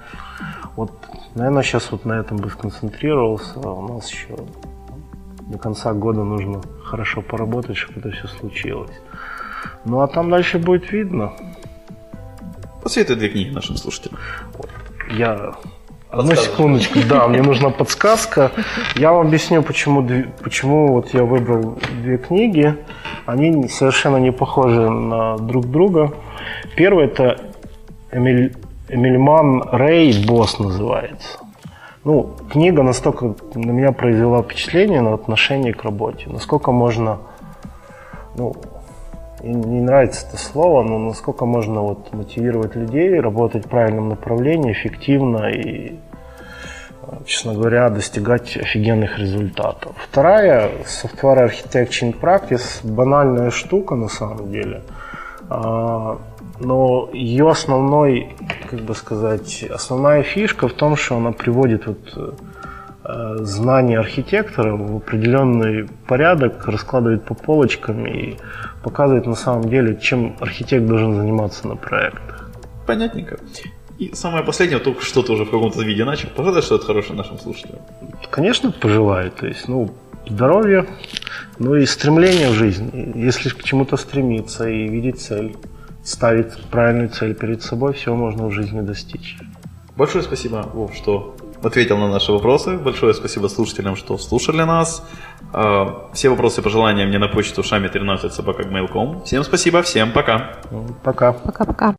Вот, 0.76 0.92
наверное, 1.34 1.62
сейчас 1.62 1.90
вот 1.92 2.04
на 2.04 2.14
этом 2.14 2.38
бы 2.38 2.50
сконцентрировался. 2.50 3.60
А 3.62 3.72
У 3.72 3.94
нас 3.94 4.10
еще 4.10 4.36
до 5.40 5.58
конца 5.58 5.92
года 5.92 6.24
нужно 6.24 6.62
хорошо 6.84 7.22
поработать, 7.22 7.76
чтобы 7.76 8.00
это 8.00 8.10
все 8.10 8.28
случилось. 8.28 9.00
Ну 9.84 10.00
а 10.00 10.08
там 10.08 10.30
дальше 10.30 10.58
будет 10.58 10.90
видно. 10.92 11.32
Посоветуй 12.82 13.16
две 13.16 13.28
книги 13.28 13.50
нашим 13.50 13.76
слушателям. 13.76 14.18
Я 15.10 15.54
Одну 16.10 16.34
секундочку, 16.34 16.98
да, 17.08 17.28
мне 17.28 17.40
нужна 17.40 17.70
подсказка. 17.70 18.50
Я 18.96 19.12
вам 19.12 19.28
объясню, 19.28 19.62
почему, 19.62 20.04
почему 20.42 20.88
вот 20.94 21.14
я 21.14 21.22
выбрал 21.22 21.78
две 22.02 22.18
книги. 22.18 22.74
Они 23.26 23.68
совершенно 23.68 24.16
не 24.16 24.32
похожи 24.32 24.90
на 24.90 25.36
друг 25.36 25.66
друга. 25.70 26.12
Первый 26.74 27.04
это 27.04 27.38
Эмиль, 28.10 28.56
Эмильман 28.88 29.62
Рэй 29.70 30.26
«Босс» 30.26 30.58
называется. 30.58 31.38
Ну, 32.02 32.34
книга 32.50 32.82
настолько 32.82 33.34
на 33.54 33.70
меня 33.70 33.92
произвела 33.92 34.42
впечатление 34.42 35.02
на 35.02 35.14
отношение 35.14 35.72
к 35.72 35.84
работе. 35.84 36.28
Насколько 36.28 36.72
можно, 36.72 37.18
ну, 38.36 38.56
не 39.42 39.80
нравится 39.80 40.26
это 40.26 40.36
слово, 40.36 40.82
но 40.82 40.98
насколько 40.98 41.46
можно 41.46 41.80
вот 41.82 42.12
мотивировать 42.12 42.74
людей, 42.76 43.20
работать 43.20 43.66
в 43.66 43.68
правильном 43.68 44.08
направлении, 44.10 44.72
эффективно 44.72 45.48
и, 45.48 45.94
э, 47.02 47.16
честно 47.24 47.54
говоря, 47.54 47.88
достигать 47.90 48.56
офигенных 48.56 49.18
результатов. 49.18 49.92
Вторая, 49.96 50.70
Software 50.84 51.48
Architecture 51.48 52.12
in 52.12 52.20
Practice, 52.20 52.80
банальная 52.84 53.50
штука 53.50 53.94
на 53.94 54.08
самом 54.08 54.50
деле, 54.50 54.82
А, 55.52 56.18
но 56.60 57.08
ее 57.12 57.50
основной, 57.50 58.36
как 58.70 58.80
бы 58.80 58.94
сказать, 58.94 59.64
основная 59.64 60.22
фишка 60.22 60.68
в 60.68 60.74
том, 60.74 60.94
что 60.94 61.16
она 61.16 61.32
приводит 61.32 61.86
вот 61.86 61.98
э, 62.16 63.36
знания 63.40 63.98
архитектора 63.98 64.76
в 64.76 64.96
определенный 64.96 65.88
порядок, 66.06 66.68
раскладывает 66.68 67.24
по 67.24 67.34
полочкам 67.34 68.06
и 68.06 68.36
показывает 68.82 69.26
на 69.26 69.34
самом 69.34 69.68
деле, 69.68 69.98
чем 70.00 70.36
архитект 70.40 70.86
должен 70.86 71.14
заниматься 71.14 71.68
на 71.68 71.76
проектах. 71.76 72.50
Понятненько. 72.86 73.38
И 73.98 74.14
самое 74.14 74.42
последнее, 74.42 74.78
только 74.78 75.02
что 75.02 75.22
ты 75.22 75.32
уже 75.32 75.44
в 75.44 75.50
каком-то 75.50 75.82
виде 75.82 76.04
начал. 76.04 76.28
Пожалуй, 76.34 76.62
что 76.62 76.76
это 76.76 76.86
хорошее 76.86 77.16
нашим 77.16 77.38
слушателям. 77.38 77.80
Конечно, 78.30 78.72
пожелаю, 78.72 79.30
то 79.30 79.46
есть, 79.46 79.68
ну, 79.68 79.90
здоровья, 80.26 80.86
ну 81.58 81.74
и 81.74 81.84
стремление 81.84 82.48
в 82.48 82.54
жизни. 82.54 83.12
Если 83.14 83.50
к 83.50 83.62
чему-то 83.62 83.96
стремиться 83.96 84.68
и 84.68 84.88
видеть 84.88 85.20
цель, 85.20 85.56
ставить 86.02 86.56
правильную 86.70 87.10
цель 87.10 87.34
перед 87.34 87.62
собой, 87.62 87.92
всего 87.92 88.16
можно 88.16 88.46
в 88.46 88.52
жизни 88.52 88.80
достичь. 88.80 89.36
Большое 89.96 90.24
спасибо, 90.24 90.68
Вов, 90.72 90.94
что 90.94 91.36
ответил 91.62 91.98
на 91.98 92.08
наши 92.08 92.32
вопросы. 92.32 92.78
Большое 92.78 93.14
спасибо 93.14 93.48
слушателям, 93.48 93.96
что 93.96 94.18
слушали 94.18 94.62
нас. 94.62 95.02
А, 95.52 96.10
Все 96.12 96.28
вопросы 96.28 96.60
и 96.60 96.64
пожелания 96.64 97.06
мне 97.06 97.18
на 97.18 97.28
почту 97.28 97.62
шами 97.62 97.88
13 97.88 98.32
собака 98.32 98.64
Всем 99.24 99.44
спасибо, 99.44 99.82
всем 99.82 100.12
пока. 100.12 100.56
Пока. 101.04 101.32
Пока-пока. 101.32 101.94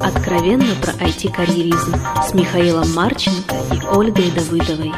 Откровенно 0.00 0.74
про 0.82 0.92
IT-карьеризм 0.92 1.94
с 2.26 2.34
Михаилом 2.34 2.92
Марченко 2.94 3.54
и 3.72 3.86
Ольгой 3.86 4.30
Давыдовой. 4.30 4.92